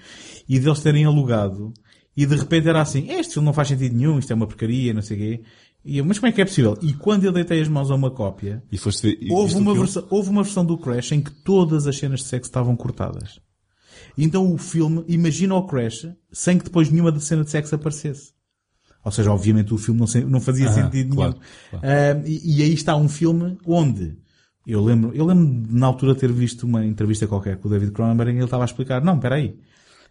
[0.48, 1.74] e deles terem alugado,
[2.16, 4.94] e de repente era assim, este filme não faz sentido nenhum, isto é uma porcaria,
[4.94, 5.42] não sei o quê,
[5.84, 6.76] e eu, mas como é que é possível?
[6.82, 10.06] E quando eu deitei as mãos a uma cópia, E foste e Houve uma, versão,
[10.10, 13.40] houve uma versão do Crash em que todas as cenas de sexo estavam cortadas.
[14.18, 18.32] Então o filme, imagina o Crash sem que depois nenhuma da cena de sexo aparecesse.
[19.04, 21.36] Ou seja, obviamente o filme não, não fazia Ah, sentido claro,
[21.72, 21.82] nenhum.
[21.84, 24.18] Ah, e, e aí está um filme onde
[24.66, 28.32] eu lembro, eu lembro na altura ter visto uma entrevista qualquer com o David Cronenberg
[28.32, 29.56] que ele estava a explicar, não, espera aí.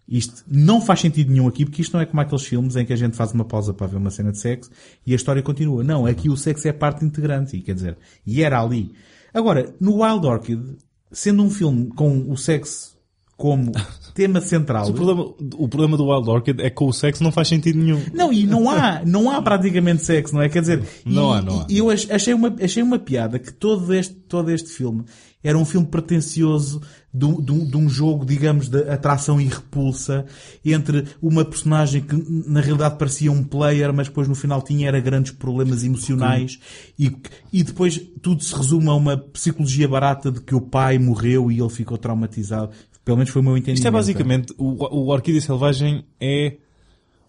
[0.07, 2.93] Isto não faz sentido nenhum aqui, porque isto não é como aqueles filmes em que
[2.93, 4.71] a gente faz uma pausa para ver uma cena de sexo
[5.05, 5.83] e a história continua.
[5.83, 8.93] Não, aqui o sexo é parte integrante, e quer dizer, e era ali.
[9.33, 10.77] Agora, no Wild Orchid,
[11.11, 12.96] sendo um filme com o sexo
[13.37, 13.71] como
[14.15, 15.23] tema central, O problema,
[15.57, 18.01] o problema do Wild Orchid é que com o sexo não faz sentido nenhum.
[18.11, 20.49] não, e não há, não há praticamente sexo, não é?
[20.49, 21.65] Quer dizer, Não e, há, não há.
[21.69, 25.03] eu ach- achei uma, achei uma piada que todo este, todo este filme
[25.43, 26.81] era um filme pretencioso
[27.13, 30.25] de, um- de de um jogo, digamos, de atração e repulsa
[30.65, 32.15] entre uma personagem que
[32.47, 36.59] na realidade parecia um player, mas depois no final tinha era grandes problemas emocionais
[36.97, 37.15] e,
[37.53, 41.59] e depois tudo se resume a uma psicologia barata de que o pai morreu e
[41.59, 42.71] ele ficou traumatizado.
[43.07, 43.77] Pelo menos foi o meu entendimento.
[43.77, 46.57] Isto é basicamente, o, o Orquídea Selvagem é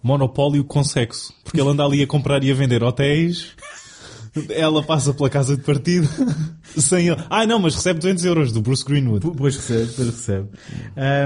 [0.03, 1.33] monopólio com sexo.
[1.45, 3.55] Porque ele anda ali a comprar e a vender hotéis,
[4.51, 6.09] ela passa pela casa de partido,
[6.77, 7.23] sem ele.
[7.31, 9.31] Ah não, mas recebe 200 euros do Bruce Greenwood.
[9.37, 10.49] Pois recebe, pois recebe.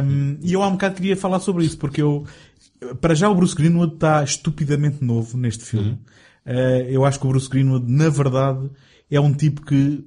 [0.04, 2.26] Um, e eu há um bocado queria falar sobre isso, porque eu,
[3.00, 5.98] para já o Bruce Greenwood está estupidamente novo neste filme.
[6.44, 8.68] Uh, eu acho que o Bruce Greenwood, na verdade,
[9.10, 10.04] é um tipo que,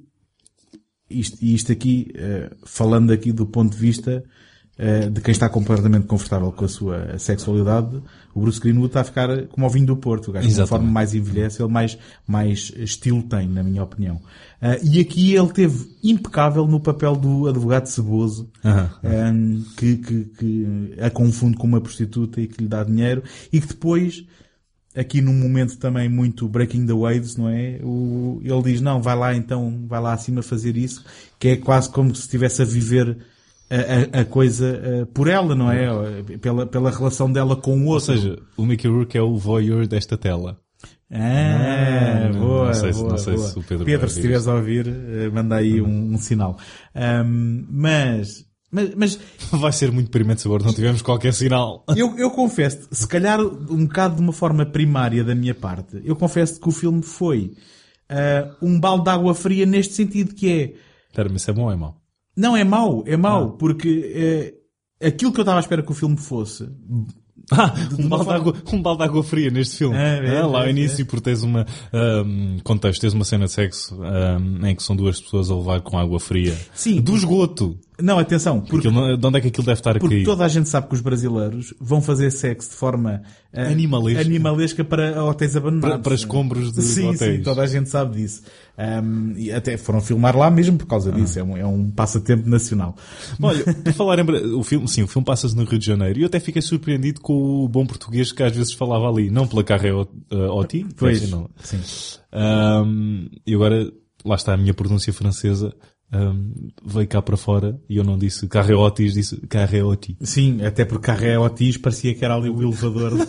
[1.08, 4.24] isto, e isto aqui, uh, falando aqui do ponto de vista
[4.78, 8.02] uh, de quem está completamente confortável com a sua sexualidade,
[8.34, 10.28] o Bruce Greenwood está a ficar como ao vinho do Porto.
[10.28, 11.96] O gajo, conforme mais envelhece, ele mais,
[12.26, 14.16] mais estilo tem, na minha opinião.
[14.60, 18.50] Uh, e aqui ele teve impecável no papel do advogado ceboso,
[19.04, 23.60] um, que, que, que a confunde com uma prostituta e que lhe dá dinheiro, e
[23.60, 24.24] que depois,
[24.96, 27.78] aqui num momento também muito breaking the waves, não é?
[27.82, 31.04] O, ele diz, não, vai lá então, vai lá acima fazer isso,
[31.38, 33.16] que é quase como se estivesse a viver
[33.68, 35.86] a, a- a coisa eh, por ela, não é?
[36.40, 38.06] Pela, pela relação dela com o Ou outro.
[38.14, 40.58] seja, o Mickey Rourke é o voyeur desta tela.
[41.10, 43.48] Ah, Ah, boa, não sei se- boa, não sei boa.
[43.48, 46.58] se o Pedro vai se estiveres a ouvir, eh, manda aí um, um sinal.
[46.94, 48.44] Ahm, mas,
[48.76, 49.20] mas, mas
[49.60, 51.84] Vai ser muito deprimente se agora não tivermos qualquer sinal.
[51.96, 56.14] eu, eu confesso, se calhar um bocado de uma forma primária da minha parte, eu
[56.14, 57.52] confesso que o filme foi
[58.08, 60.74] ah, um balde de água fria neste sentido que é,
[61.08, 62.00] Espera, mas isso é bom ou é mau?
[62.36, 64.12] não é mau, é mau, porque
[65.00, 66.68] eh, aquilo que eu estava à espera que o filme fosse,
[67.50, 69.96] Ah, um balde, de forma- água, um balde de água fria neste filme.
[69.96, 73.44] É, é, Ah, lá ao é, início, porque tens uma, ahm, contexto, tens uma cena
[73.46, 76.56] de sexo, ahm, em que são duas pessoas a levar com água fria.
[76.74, 77.00] Sim.
[77.00, 77.78] Do esgoto.
[78.00, 80.24] Não, atenção, porque Aquilo de onde é que aquilo deve estar a Porque cair?
[80.24, 83.22] toda a gente sabe que os brasileiros vão fazer sexo de forma
[83.52, 84.20] eh, Animalesca.
[84.20, 85.90] animalesca para hotéis abandonados.
[85.96, 87.36] Para- para escombros de sim, hotéis.
[87.38, 88.42] Sim, toda a gente sabe disso.
[88.78, 91.38] Um, e até foram filmar lá mesmo por causa disso.
[91.38, 92.94] É, um, é um passatempo nacional.
[93.40, 96.22] Olha, por falar em, o filme, sim, o filme passa-se no Rio de Janeiro e
[96.22, 97.32] eu até fiquei surpreendido com
[97.64, 101.48] o bom português que às vezes falava ali, não pela Carré Oti, Pois, não.
[101.62, 101.80] sim.
[102.32, 103.90] Ahm, e agora,
[104.24, 105.72] lá está a minha pronúncia francesa,
[106.12, 106.52] ahm,
[106.84, 110.16] veio cá para fora e eu não disse Carreotis, disse Carreoti.
[110.22, 113.12] Sim, até porque Carré Otis parecia que era ali o elevador.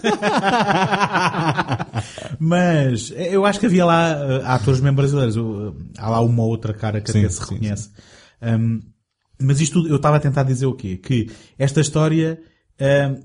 [2.40, 5.36] Mas eu acho que havia lá eh, atores mesmo brasileiros.
[5.38, 5.42] Eh,
[5.98, 7.90] Há lá uma ou outra cara que Sim, até se sim, reconhece.
[8.42, 8.80] Um,
[9.40, 10.98] mas isto tudo, eu estava a tentar dizer o quê?
[10.98, 12.57] Que esta história uh,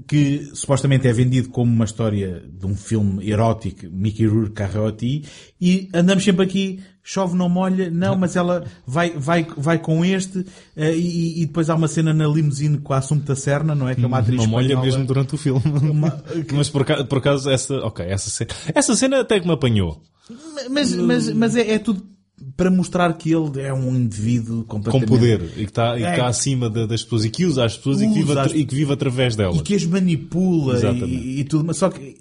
[0.06, 5.24] que supostamente é vendido como uma história de um filme erótico, Mickey Rourke Carrotti,
[5.60, 10.38] e andamos sempre aqui, chove não molha, não, mas ela vai, vai, vai com este,
[10.38, 10.46] uh,
[10.76, 13.94] e, e, depois há uma cena na limusine com a Assumpta Serna, não é?
[13.94, 14.86] Que é uma atriz Não molha espanhola.
[14.86, 15.62] mesmo durante o filme.
[15.66, 16.22] Uma-
[16.54, 20.02] Mas por acaso, por acaso essa, ok, essa cena, essa cena até que me apanhou.
[20.70, 22.11] Mas, mas, mas é, é tudo
[22.56, 25.08] para mostrar que ele é um indivíduo Com completamente...
[25.08, 25.42] poder.
[25.56, 26.12] E que está, e que É.
[26.12, 27.24] está acima da- das pessoas.
[27.24, 29.56] E que usa as pessoas e, que vive, Usa as- e que vive através delas.
[29.56, 32.16] e que as manipula e, e tudo, mas só que,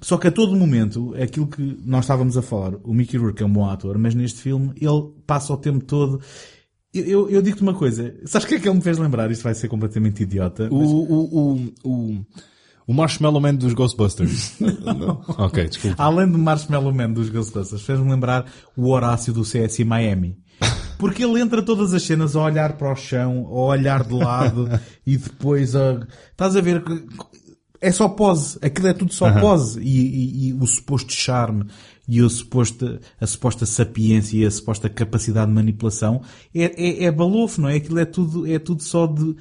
[0.00, 3.46] só que a todo momento, aquilo que nós estávamos a falar, o Mickey Rourke é
[3.46, 6.20] um bom ator, mas neste filme ele passa o tempo todo.
[6.92, 9.30] Eu, eu, eu digo-te uma coisa, sabes o que é que ele me fez lembrar?
[9.30, 10.68] Isto vai ser completamente idiota.
[10.72, 12.26] Mas- o, o, o, o
[12.92, 14.54] Marshmallow Man dos Ghostbusters.
[15.38, 16.02] ok, desculpa.
[16.02, 20.38] Além do Marshmallow Man dos Ghostbusters, fez-me lembrar o Horácio do CSI Miami.
[20.98, 24.68] Porque ele entra todas as cenas a olhar para o chão, a olhar de lado
[25.06, 26.06] e depois a...
[26.30, 27.06] Estás a ver que
[27.80, 28.58] é só pose.
[28.60, 29.80] Aquilo é tudo só pose.
[29.80, 31.64] E, e- e o suposto charme
[32.06, 36.22] e o suposto, a suposta sapiência e a suposta capacidade de manipulação
[36.52, 37.76] é, é, é balofo, não é?
[37.76, 39.36] Aquilo é tudo, é tudo só de,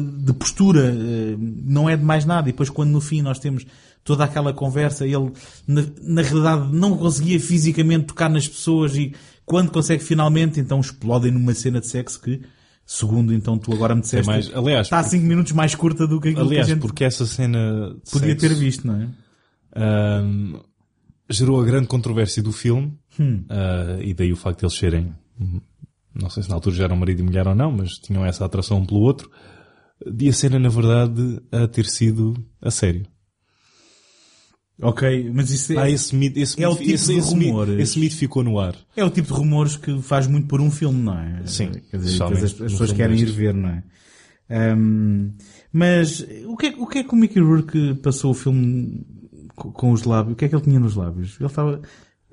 [0.00, 2.48] de postura, eh, não é de mais nada.
[2.48, 3.66] E depois quando no fim nós temos
[4.02, 5.32] toda aquela conversa, ele
[5.66, 9.14] na, na realidade não conseguia fisicamente tocar nas pessoas e
[9.46, 12.40] quando consegue finalmente, então explodem numa cena de sexo que,
[12.84, 16.20] segundo então tu agora me disseste, mais- aliás, está a 5 minutos mais curta do
[16.20, 19.00] que aquilo Aliás, que a gente porque essa cena de podia sexo, ter visto, não
[19.00, 19.08] é?
[19.76, 20.54] ahm,
[21.28, 22.92] gerou a grande controvérsia do filme.
[23.18, 23.44] Hum.
[23.48, 25.14] ah, e daí o facto de eles serem,
[26.14, 28.44] não sei se na altura já eram marido e mulher ou não, mas tinham essa
[28.44, 29.30] atração um pelo outro.
[30.12, 33.06] De a cena, na verdade, a ter sido a sério.
[34.82, 37.34] Ok, mas isso é, Ah, esse mito, esse É o mito, tipo esse, de esse
[37.36, 37.78] mito, rumores.
[37.80, 38.74] esse mito ficou no ar.
[38.96, 41.42] é o tipo de rumores que faz muito por um filme, não é?
[41.46, 43.84] Sim, Quer dizer, as, as pessoas querem ir ver, não é?
[44.50, 45.30] Ahm,
[45.72, 49.06] mas o que, é, o que é que o Mickey Rourke passou o filme
[49.54, 50.32] co- com os lábios?
[50.34, 51.36] O que é que ele tinha nos lábios?
[51.38, 51.80] Ele estava...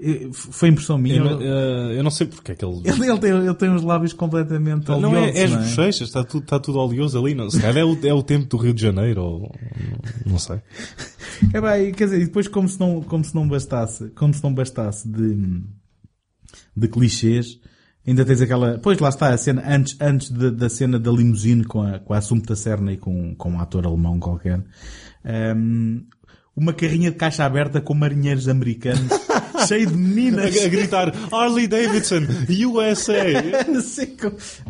[0.02, 1.18] eh, Foi impressão minha?
[1.18, 2.82] Eu, não- ele, ah, eu não sei porque é que ele...
[2.88, 5.58] ele, tem, ele tem os lábios completamente Não é, oleosos, é as é?
[5.58, 7.36] bochechas, está tudo, está tudo oleoso ali.
[7.36, 9.56] Não, se calhar é o, é o tempo do Rio de Janeiro, ou
[10.26, 10.60] não sei.
[11.54, 14.44] É bem, quer dizer, e depois como se não, como se não bastasse, como se
[14.44, 15.64] não bastasse de,
[16.78, 17.60] de clichês,
[18.06, 21.64] ainda tens aquela, pois lá está a cena, antes, antes da, da cena da limusine
[21.64, 24.64] com a, com a Assumpta Serna e com, com um ator alemão qualquer,
[25.26, 26.02] Ahm,
[26.56, 29.10] uma carrinha de caixa aberta com marinheiros americanos,
[29.68, 30.58] cheio de meninas.
[30.58, 32.22] A, gritar Harley Davidson,
[32.68, 33.24] USA!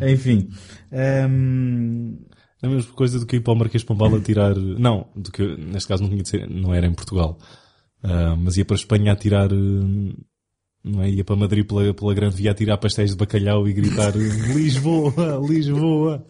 [0.02, 0.48] Enfim.
[0.92, 2.16] Ahm,
[2.62, 5.32] É a mesma coisa do que ir para o Marquês Pombal a tirar, não, do
[5.32, 7.38] que, neste caso não tinha de ser, não era em Portugal,
[8.02, 9.48] Ah, mas ia para a Espanha a tirar,
[10.84, 11.10] não é?
[11.10, 15.40] Ia para Madrid pela, pela Grande Via a tirar pastéis de bacalhau e gritar Lisboa,
[15.48, 16.26] Lisboa.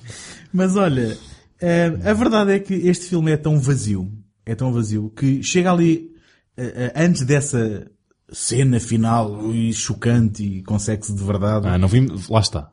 [0.53, 1.17] Mas olha,
[1.61, 4.11] eh, a verdade é que este filme é tão vazio,
[4.45, 6.11] é tão vazio, que chega ali,
[6.57, 7.91] eh, antes dessa
[8.33, 11.67] cena final e chocante e sexo de verdade.
[11.69, 12.71] Ah, não vimos, lá está.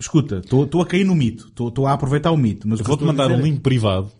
[0.00, 3.26] Escuta, estou a cair no mito, estou a aproveitar o mito, mas Eu vou-te mandar
[3.26, 4.10] um dizer é- link privado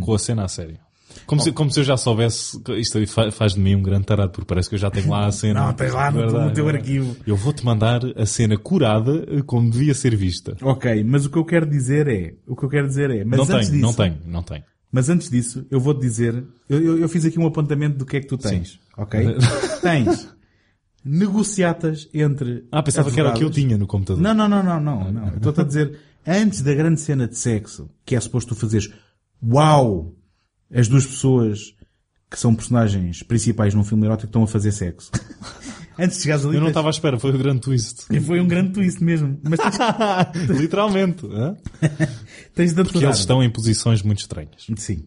[0.00, 0.78] com a cena a sério.
[1.26, 2.98] Como, se, como se eu já soubesse, isto
[3.32, 5.66] faz de mim um grande tarado, porque parece que eu já tenho lá a cena.
[5.66, 7.16] Não, tens lá no- no teu arquivo.
[7.26, 10.56] Eu vou-te mandar a cena curada eh, como devia ser vista.
[10.60, 13.38] Ok, mas o que eu quero dizer é, o que eu quero dizer é, mas
[13.38, 14.64] não antes tenho, disso, não tenho, não tenho.
[14.90, 18.16] Mas antes disso, eu vou-te dizer, eu, eu, eu fiz aqui um apontamento do que
[18.16, 19.36] é que tu tens, ok?
[19.82, 20.28] tens
[21.04, 23.56] negociatas entre Ah, pensava que era o que eu advogados.
[23.62, 24.22] tinha no computador.
[24.22, 25.28] Não, não, não, não, não, não.
[25.36, 28.90] Estou-te a dizer, antes da grande cena de sexo, que é suposto tu fazeres,
[29.42, 30.14] uau,
[30.72, 31.74] as duas pessoas
[32.30, 35.10] que são personagens principais num filme erótico estão a fazer sexo.
[35.98, 38.06] antes de chegares ali, Eu não tens- estava à espera, foi o grande twist.
[38.10, 39.38] E foi um grande twist mesmo.
[39.42, 41.26] Mas tens, Literalmente.
[42.54, 43.04] tens de Porque aturar.
[43.10, 44.66] eles estão em posições muito estranhas.
[44.78, 45.04] Sim.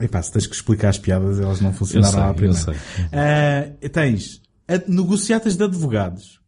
[0.00, 2.76] Epá, se tens que explicar as piadas, elas não funcionaram sei, à primeira.
[3.12, 6.40] Ah, tens a- negociatas de advogados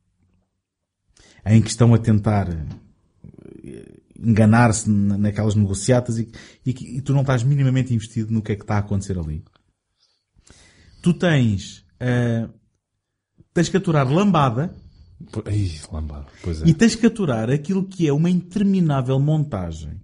[1.45, 6.31] em que estão a tentar eh, enganar-se na- naquelas negociatas e,
[6.65, 9.45] e, e tu não estás minimamente investido no que é que está a acontecer ali.
[11.03, 12.49] Tu tens, ah,
[13.53, 14.75] tens que aturar lambada.
[16.43, 16.67] Pois é.
[16.67, 20.01] e tens que aturar aquilo que é uma interminável montagem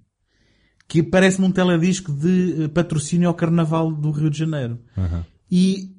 [0.89, 4.79] que parece num teledisco de eh, patrocínio ao Carnaval do Rio de Janeiro.
[4.97, 5.25] Aham.
[5.51, 5.95] E,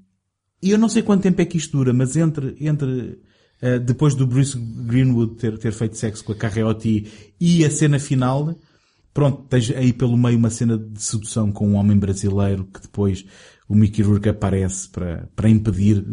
[0.62, 3.20] e eu não sei quanto tempo é que isto dura, mas entre, entre
[3.62, 7.06] eh, depois do Bruce Greenwood ter, ter feito sexo com a Carreoti
[7.40, 8.56] e a cena final,
[9.14, 13.24] pronto, tens aí pelo meio uma cena de sedução com um homem brasileiro que depois
[13.68, 16.04] o Mickey Rourke aparece para, para impedir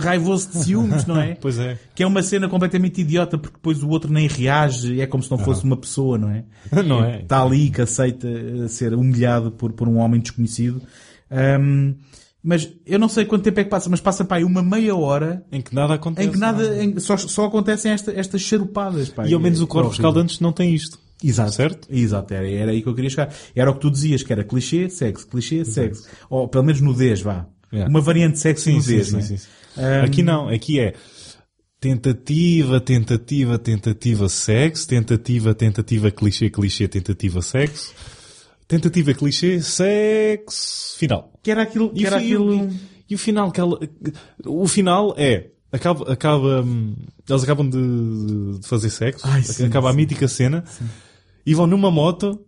[0.00, 1.34] raivoso de ciúmes, não é?
[1.40, 1.78] Pois é.
[1.94, 5.30] Que é uma cena completamente idiota porque depois o outro nem reage, é como se
[5.30, 6.44] não fosse uma pessoa, não é?
[6.86, 7.20] Não é?
[7.22, 10.80] Está ali que aceita eh, ser humilhado por, por um homem desconhecido.
[11.30, 11.94] Ahm,
[12.42, 15.44] mas eu não sei quanto tempo é que passa, mas passa aí uma meia hora
[15.52, 16.26] Em que nada acontece.
[16.26, 19.10] em que nada, em- só, só acontecem esta, estas charupadas.
[19.10, 19.26] Pá.
[19.26, 20.04] E ao menos É o Corvos horrível.
[20.12, 20.98] Caldantes não tem isto.
[21.22, 21.52] Exato.
[21.52, 21.86] Certo?
[21.90, 23.28] Exato, era, era aí que eu queria chegar.
[23.54, 26.08] Era o que tu dizias, que era clichê, sexo, clichê, sexo.
[26.30, 27.44] Ou pelo menos nudez, vá.
[27.72, 27.88] Yeah.
[27.90, 29.22] Uma variante e Sim, sim, nudez, sim, não é?
[29.22, 29.48] sim, sim.
[29.76, 30.94] Ahm, Aqui não, aqui é
[31.78, 37.94] tentativa, tentativa, tentativa, sexo, tentativa, tentativa, clichê, clichê, tentativa, sexo,
[38.68, 41.32] tentativa, clichê, sexo, final.
[41.42, 42.64] Que era aquilo, que E, era o aquilo...
[42.66, 43.78] e- e o final, que ela-
[44.46, 46.94] o final é, acaba, acaba, hum,
[47.28, 49.96] eles acabam de, de fazer sexo, Ai, sim, acaba a sim.
[49.96, 50.62] mítica cena,
[51.44, 52.44] e vão numa moto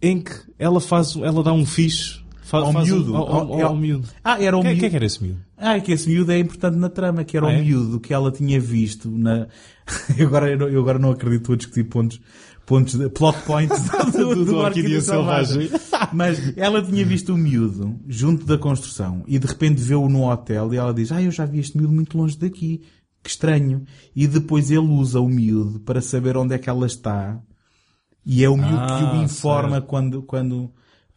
[0.00, 3.16] em que ela faz, ela dá um fixe fa- Ao faz um- miúdo.
[3.16, 4.08] ao, ao- Ao- ao miúdo.
[4.22, 4.80] Ah, era o Quem, miúdo.
[4.80, 5.40] quem é que era esse miúdo?
[5.56, 7.60] Ah, é que esse miúdo é importante na trama, que era Ah, o é?
[7.62, 9.46] miúdo que ela tinha visto na...
[10.18, 12.20] eu, agora, eu, agora não acredito a discutir pontos,
[12.66, 13.78] pontos de, plot points
[14.12, 15.70] do, do, Do Orquídea Orquídea Selvagem.
[16.12, 20.72] Mas ela tinha visto o miúdo junto da construção e de repente vê-o no hotel
[20.72, 22.82] e ela diz, ah, eu já vi este miúdo muito longe daqui.
[23.22, 23.84] Que estranho.
[24.14, 27.40] E depois ele usa o miúdo para saber onde é que ela está.
[28.26, 29.86] E é o miúdo que o Ah, informa certo.
[29.86, 30.70] quando, quando,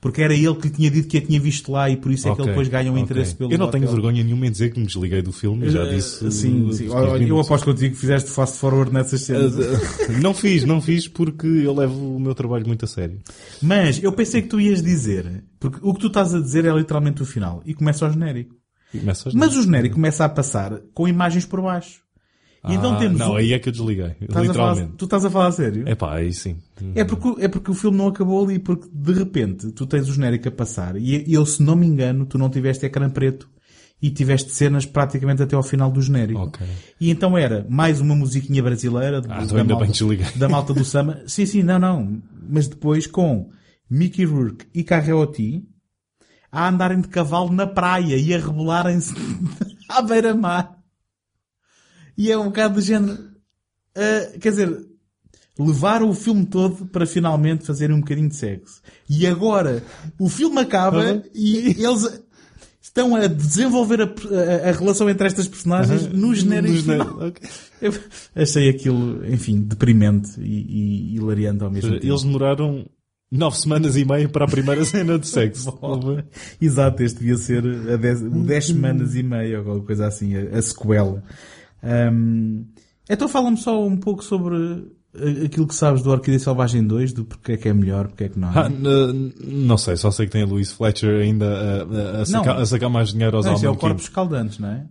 [0.07, 2.27] porque era ele que lhe tinha dito que a tinha visto lá e por isso
[2.27, 3.03] é que Ok, ele depois ganha um ok.
[3.03, 3.95] interesse pelo Eu não tenho hotel.
[3.95, 6.31] vergonha nenhuma em dizer que me desliguei do filme, já Eh, disse.
[6.31, 6.89] Sim, uh, sim.
[6.89, 9.53] Olha, eu aposto contigo que fizeste fast forward nessas cenas.
[10.21, 13.19] Não fiz, não fiz porque eu levo o meu trabalho muito a sério.
[13.61, 16.71] Mas eu pensei que tu ias dizer, porque o que tu estás a dizer é
[16.71, 17.61] literalmente o final.
[17.65, 18.55] E começa o genérico.
[18.93, 21.99] E começas- Mas o genérico começa a passar com imagens por baixo.
[22.65, 24.15] Então Ah, temos Não, um- aí é que eu desliguei.
[24.21, 24.97] Estás a falar- literalmente.
[24.97, 25.83] tu estás a falar a sério?
[25.87, 26.57] É pá, aí sim.
[26.95, 30.13] É porque, é porque o filme não acabou ali, porque de repente tu tens o
[30.13, 33.47] genérico a passar e eu, se não me engano, tu não tiveste ecrã preto
[34.01, 36.39] e tiveste cenas praticamente até ao final do genérico.
[36.41, 36.65] Ok.
[36.99, 40.83] E então era mais uma musiquinha brasileira Ah, da, então bem malta, da malta do
[40.85, 41.19] Sama.
[41.25, 42.21] Sim, sim, não, não.
[42.49, 43.49] Mas depois com
[43.89, 45.63] Mickey Rourke e Carreoti
[46.51, 49.13] a andarem de cavalo na praia e a rebolarem-se
[49.89, 50.76] à beira-mar.
[52.17, 53.17] E é um bocado do género.
[53.95, 54.85] ah, quer dizer,
[55.59, 58.81] levaram o filme todo para finalmente fazerem um bocadinho de sexo.
[59.09, 59.83] E agora
[60.19, 62.21] o filme acaba e eles
[62.81, 66.75] estão a desenvolver a, a- a relação entre estas personagens no genérico.
[66.77, 66.97] Final.
[67.07, 67.49] genérico, ok.
[67.79, 67.93] Eu
[68.35, 72.05] achei aquilo, enfim, deprimente e, e hilariante ao mesmo tempo.
[72.07, 72.87] Eles demoraram
[73.31, 75.77] nove semanas e meia para a primeira cena de sexo.
[76.61, 80.61] Exato, este devia ser a 10 semanas e meia ou alguma coisa assim, a, a
[80.61, 81.23] sequela.
[81.83, 82.63] Ahm,
[83.09, 84.55] então fala-me só um pouco sobre
[85.15, 88.25] a- aquilo que sabes do Orquídea Selvagem 2, do porque é que é melhor, porque
[88.25, 88.53] é que não é.
[88.59, 88.69] Ah,
[89.45, 92.61] não sei, só sei que tem a Louise Fletcher ainda a, a- sacar, Não.
[92.61, 94.09] a sacar mais dinheiro aos isso é o Corpos King.
[94.09, 94.85] Escaldantes, não é?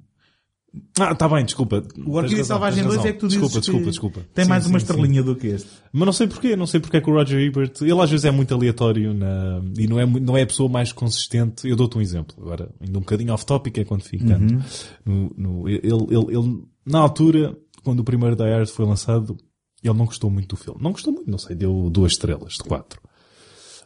[1.01, 1.83] Ah, tá bem, desculpa.
[2.05, 3.11] O Orquídea Selvagem tens 2 razão.
[3.11, 4.21] é que tu dizes Desculpa, que desculpa, desculpa.
[4.35, 4.85] tem Sim, mais sim, uma sim.
[4.85, 5.71] estrelinha do que este.
[5.91, 8.27] Mas não sei porquê, não sei porque é que o Roger Ebert, ele às vezes
[8.27, 11.67] é muito aleatório na, e não é, não é a pessoa mais consistente.
[11.67, 14.55] Eu dou-te um exemplo, agora, ainda um bocadinho off-topic é quando tanto.
[14.55, 14.61] Uhum.
[15.07, 19.37] No, no, ele, ele, ele, na altura, quando o primeiro Die Hard foi lançado,
[19.83, 20.81] ele não gostou muito do filme.
[20.83, 23.01] Não gostou muito, não sei, deu duas estrelas de quatro.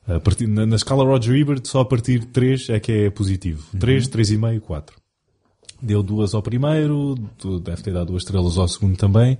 [0.06, 3.10] A partir, na, na escala Roger Ebert, só a partir de três é que é
[3.10, 3.64] positivo.
[3.78, 4.96] Três, três e meio, quatro.
[5.82, 7.14] Deu duas ao primeiro,
[7.62, 9.38] deve ter dado duas estrelas ao segundo também.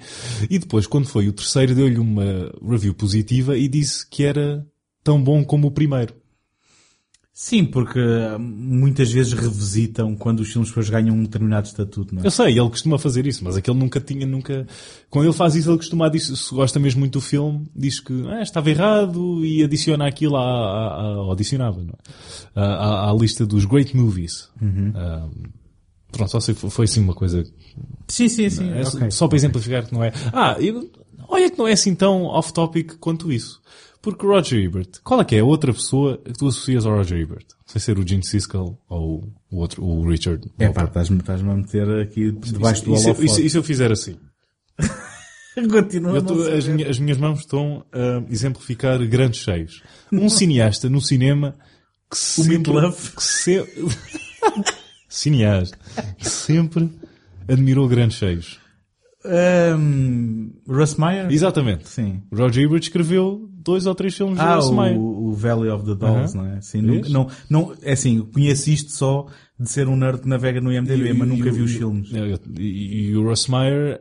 [0.49, 4.67] E depois, quando foi o terceiro, deu-lhe uma review positiva e disse que era
[5.05, 6.15] tão bom como o primeiro.
[7.43, 12.23] Sim, porque hum, muitas vezes revisitam quando os filmes depois ganham um determinado estatuto, não
[12.23, 12.27] é?
[12.27, 14.67] Eu sei, ele costuma fazer isso, mas aquele nunca tinha, nunca...
[15.09, 18.13] Quando ele faz isso, ele costuma dizer, se gosta mesmo muito do filme, diz que
[18.29, 22.61] ah, estava errado e adiciona aquilo à, à, à- ou adicionava, não é?
[22.61, 24.51] À, à- lista dos great movies.
[24.95, 25.27] Ah,
[26.13, 27.43] pronto, só sei que foi- assim uma coisa
[28.07, 28.69] Sim, sim, sim.
[28.71, 29.11] É ok.
[29.11, 30.13] Só para exemplificar que não é.
[30.31, 30.91] Ah, eu-
[31.27, 33.63] olha que não é assim tão off-topic quanto isso.
[34.03, 37.19] Porque Roger Ebert, qual é que é a outra pessoa que tu associas ao Roger
[37.19, 37.45] Ebert?
[37.67, 40.51] Sem ser o Gene Siskel ou o outro, o Richard.
[40.59, 43.45] É pá, estás-me estás-me a meter aqui debaixo do e, holofote.
[43.47, 44.17] e se eu fizer assim?
[45.71, 49.83] Continua Eu tô- as, minha- as minhas mãos estão a exemplificar grandes cheios.
[50.11, 51.57] Um cineasta no cinema
[52.11, 52.73] que O sempre...
[53.17, 53.65] Que se...
[55.09, 55.77] cineasta.
[56.19, 56.91] Que sempre
[57.49, 58.60] admirou grandes cheios.
[59.25, 61.31] Ahm, Russ Meyer?
[61.31, 61.89] Exatamente.
[61.89, 62.23] Sim.
[62.33, 64.99] Roger Ebert escreveu dois ou três filmes Ah, do Russ Meyer.
[64.99, 66.47] o, o Valley of the Dolls, Aham.
[66.47, 66.61] não é?
[66.61, 69.27] Sim, nunca, não, não, é assim, conheço isto só
[69.59, 72.11] de ser um nerd que navega no IMDB, mas nunca e vi os filmes.
[72.15, 74.01] É, E, e o Russ Meyer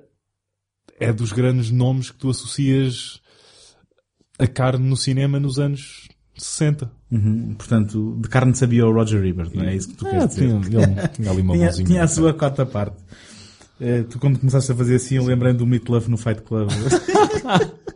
[1.00, 3.20] é dos grandes nomes que tu associas
[4.38, 6.08] a carne no cinema nos anos
[6.38, 6.90] 60.
[7.12, 7.56] Uhum.
[7.58, 9.74] Portanto, de carne sabia o Roger Ebert, não é?
[9.74, 10.48] É isso que tu Ah, queres dizer.
[10.62, 12.96] tinha, ele tinha ali uma Tinha, tinha a sua cota à parte.
[13.82, 16.70] Eh, tu quando começaste a fazer assim, eu lembrei do Meat Love no Fight Club.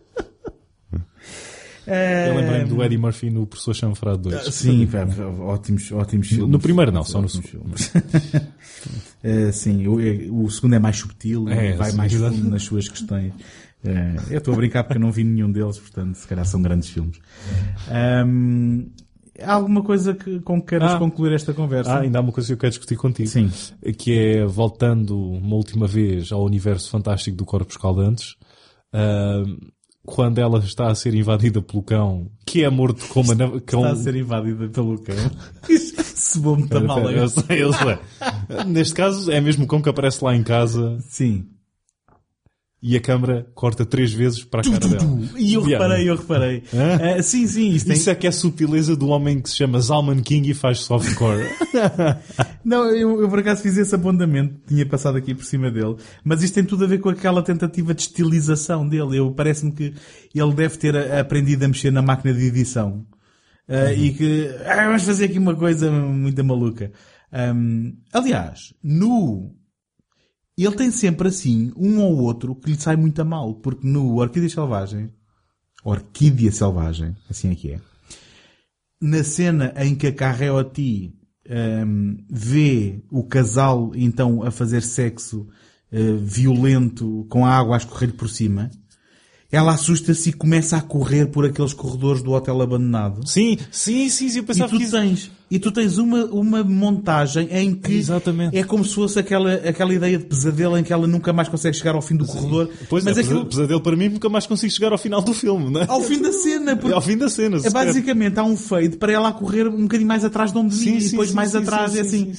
[1.86, 4.48] Eu lembrei-me do Eddie Murphy no Professor Chanfrado 2.
[4.48, 5.06] Eh, Sim, pá,
[5.42, 6.50] ótimos, ótimos filmes.
[6.50, 7.48] No primeiro não, só no segundo.
[7.50, 7.92] filmes.
[9.22, 12.88] Eh, sim, o, o segundo é mais subtil, É, vai sim, mais fundo nas suas
[12.88, 13.34] questões.
[14.32, 16.88] Eu estou a brincar porque eu não vi nenhum deles, portanto, se calhar são grandes
[16.88, 17.18] filmes.
[17.90, 18.86] Ahm,
[19.42, 21.00] há alguma coisa que, com que queiras Ah.
[21.00, 21.92] concluir esta conversa?
[21.94, 23.28] Ah, ainda há uma coisa que eu quero discutir contigo.
[23.30, 23.50] Sim.
[23.98, 28.36] Que é, voltando uma última vez ao universo fantástico do Corpos Caldantes,
[28.94, 29.44] ah,
[30.06, 33.34] quando ela está a ser invadida pelo cão, que é morto com uma...
[33.36, 33.58] na- Com...
[33.86, 35.16] Está a ser invadida pelo cão.
[35.96, 37.10] Sebou muito Espera, mal.
[37.10, 37.98] eu sei, eu sei.
[38.68, 41.46] Neste caso, é mesmo o cão que aparece lá em casa Sim.
[42.86, 45.20] E a câmara corta três vezes para a cara dela.
[45.38, 46.64] E eu reparei, eu reparei.
[46.74, 47.18] Hã?
[47.18, 47.96] Ah, sim, sim, isto tem...
[47.96, 50.82] Isso é que é a subtileza do homem que se chama Zalman King e faz
[50.82, 51.48] softcore.
[52.64, 56.44] Não, eu, eu por acaso fiz esse apontamento, tinha passado aqui por cima dele, mas
[56.44, 59.18] isto tem tudo a ver com aquela tentativa de estilização dele.
[59.18, 59.94] Eu parece-me que
[60.36, 63.06] ele deve ter aprendido a mexer na máquina de edição.
[63.66, 66.92] Ah, E que ah, vamos fazer aqui uma coisa muito maluca.
[67.32, 69.56] Ahm, aliás, no
[70.58, 74.18] ele tem sempre assim um ou outro que lhe sai muito a mal, porque no
[74.18, 75.10] Orquídea Selvagem,
[75.84, 77.80] Orquídea Selvagem, assim é que é,
[79.02, 81.14] na cena em que a Carreoti
[81.86, 85.48] hum, vê o casal então a fazer sexo
[85.92, 88.72] eh, violento com a água a escorrer por cima,
[89.54, 93.22] ela assusta-se e começa a correr por aqueles corredores do hotel abandonado.
[93.28, 96.64] sim, sim, sim, sim, eu E pensava tu que tens, e tu tens uma, uma
[96.64, 98.58] montagem em que Exatamente.
[98.58, 101.78] é como se fosse aquela, aquela ideia de pesadelo em que ela nunca mais consegue
[101.78, 102.68] chegar ao fim do corredor.
[102.90, 105.70] Pois mas é, aquilo, pesadelo para mim nunca mais consigo chegar ao final do filme,
[105.70, 105.86] não é?
[105.88, 109.14] ao fim da cena, porque Ao fim da cena, É basicamente, há um fade para
[109.14, 112.34] ela correr um bocadinho mais atrás de onde vinha e depois mais atrás, é assim.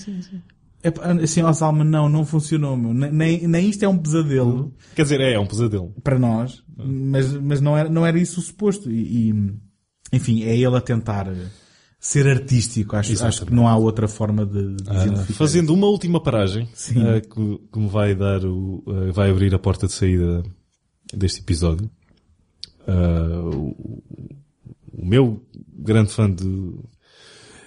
[1.22, 2.93] Assim, ó Salma, não, não funcionou, meu.
[2.93, 5.95] Nem- Nem, isto é um pesadelo Quer dizer, é, é um pesadelo.
[6.03, 8.91] para nós, mas, mas não, era, não era isso o suposto.
[8.91, 9.55] E, e,
[10.12, 11.32] enfim, é ele a tentar
[11.99, 12.97] ser artístico.
[12.97, 17.20] Acho, acho que não há outra forma de, de Ah, fazendo uma última paragem, ah,
[17.20, 20.43] que, que me vai dar o, ah, vai abrir a porta de saída
[21.14, 21.91] deste episódio.
[22.87, 24.03] Ah, o,
[24.93, 25.43] o meu
[25.76, 26.45] grande fã de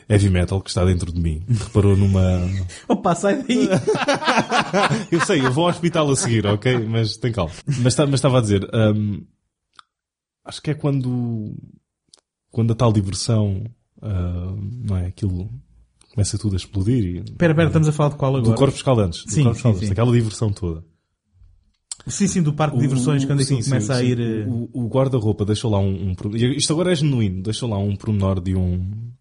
[0.10, 2.22] heavy metal que está dentro de mim reparou numa,
[2.88, 3.68] Opa, sai daí!
[5.12, 6.80] eu sei, eu vou ao hospital a seguir, ok?
[6.86, 7.52] Mas tem calma.
[7.66, 9.26] Mas, mas estava a dizer, hum,
[10.46, 11.56] acho que é quando,
[12.52, 13.64] quando a tal diversão,
[14.02, 15.08] hum, não é?
[15.08, 15.50] Aquilo
[16.14, 18.56] começa tudo a explodir e, Espera, espera, estamos a falar de qual do agora?
[18.58, 19.92] corpos escalantes, do Sim, corpos sim, sim.
[19.92, 20.84] aquela diversão toda.
[22.08, 24.20] Sim, sim, do parque de diversões, quando aquilo sim, começa sim, a ir...
[24.20, 27.96] eh, O, o guarda-roupa deixou lá um, um isto agora é genuíno, deixou lá um
[27.98, 29.12] pormenor de um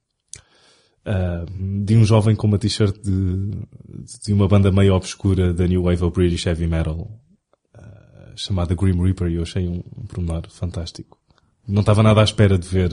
[1.06, 1.44] ah,
[1.84, 3.50] de um jovem com uma t-shirt de,
[4.24, 7.08] de uma banda meio obscura da New Wave of British Heavy Metal
[7.74, 11.18] ah, chamada Grim Reaper e eu achei um, um pormenor fantástico.
[11.66, 12.90] Não estava nada à espera de ver.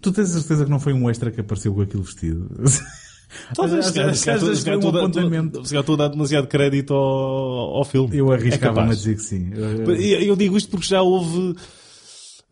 [0.00, 2.48] Tu tens a certeza que não foi um extra que apareceu com aquilo vestido?
[3.54, 8.16] Talvez se calhar- estou- a dar- a demasiado crédito ao, ao filme.
[8.16, 8.98] Eu É arriscava-me a capaz.
[8.98, 9.50] dizer que sim.
[9.54, 11.54] Eu, eu digo isto porque já houve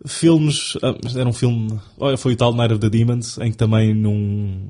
[0.06, 3.56] filmes, ah, era um filme, olha, foi o tal Night of the Demons, em que
[3.56, 4.68] também num,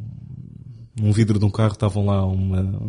[1.01, 2.80] num vidro de um carro estavam lá uma,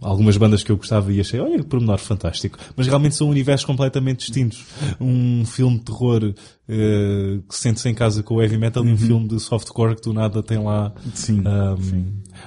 [0.00, 2.58] algumas bandas que eu gostava e achei, olha que pormenor fantástico.
[2.76, 4.64] Mas realmente são universos completamente distintos.
[5.00, 6.34] Um filme de terror
[6.68, 9.96] eh, que se sente-se em casa com o heavy metal e um filme de softcore
[9.96, 10.92] que do nada tem lá.
[11.14, 12.04] Sim, ahm,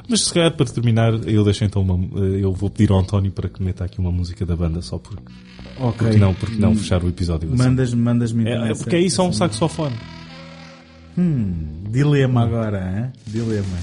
[0.10, 3.32] Mas se calhar para terminar, eu deixo então uma, eh, eu vou pedir ao António
[3.32, 5.24] para que meta aqui uma música da banda só porque
[5.80, 5.98] Ok.
[5.98, 7.58] porque não, porque não fechar o episódio assim?
[7.64, 9.96] Mandas, mandas-me então É, é essa- porque aí só um saxofone.
[11.18, 13.12] Hum, dilema agora, hein?
[13.26, 13.78] dilema.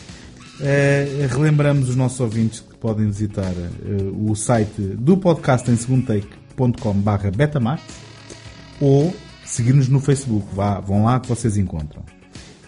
[0.60, 6.94] Eh, relembramos os nossos ouvintes que podem visitar eh, o site do podcast em segundotake.com
[6.94, 7.82] barra betamax
[8.80, 9.14] ou
[9.44, 10.46] seguir-nos no Facebook.
[10.54, 12.04] Vá, vão lá que vocês encontram.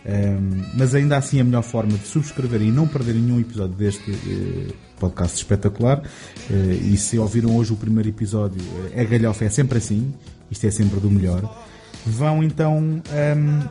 [0.06, 4.12] Ehm, mas ainda assim a melhor forma de subscreverem e não perderem nenhum episódio deste
[4.12, 6.00] eh, podcast espetacular
[6.48, 8.62] eh, e se ouviram hoje o primeiro episódio
[8.94, 10.14] eh, é galhofa, é sempre assim
[10.48, 11.42] isto é sempre do melhor
[12.06, 13.66] vão então ehm,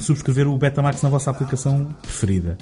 [0.00, 2.58] subscrever o Betamax na vossa aplicação preferida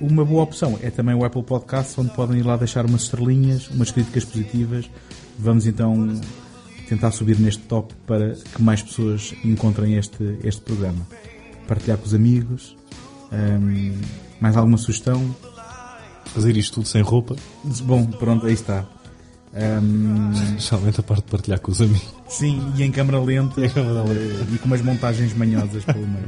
[0.00, 3.68] uma boa opção é também o Apple Podcasts onde podem ir lá deixar umas estrelinhas
[3.68, 4.90] umas críticas positivas
[5.38, 6.20] vamos então
[6.88, 11.06] tentar subir neste top para que mais pessoas encontrem este, este programa
[11.68, 12.76] partilhar com os amigos.
[13.30, 14.00] Ahm,
[14.40, 15.36] mais alguma sugestão?
[16.24, 17.36] Fazer isto tudo sem roupa.
[17.82, 18.86] Bom, pronto, aí está.
[20.58, 22.14] Geralmente a parte de partilhar com os amigos.
[22.28, 26.26] sim, e em câmara lenta e com umas montagens manhosas pelo meio.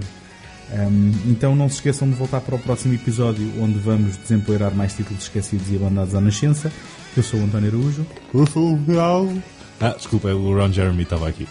[0.72, 4.94] Um, então não se esqueçam de voltar para o próximo episódio onde vamos desempoeirar mais
[4.94, 6.72] títulos esquecidos e abandonados à nascença.
[7.16, 8.06] Eu sou o António Araújo.
[8.32, 9.28] Eu sou o Real.
[9.80, 11.48] Ah, desculpa, o Ron Jeremy estava aqui.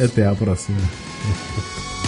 [0.00, 0.78] Até à próxima.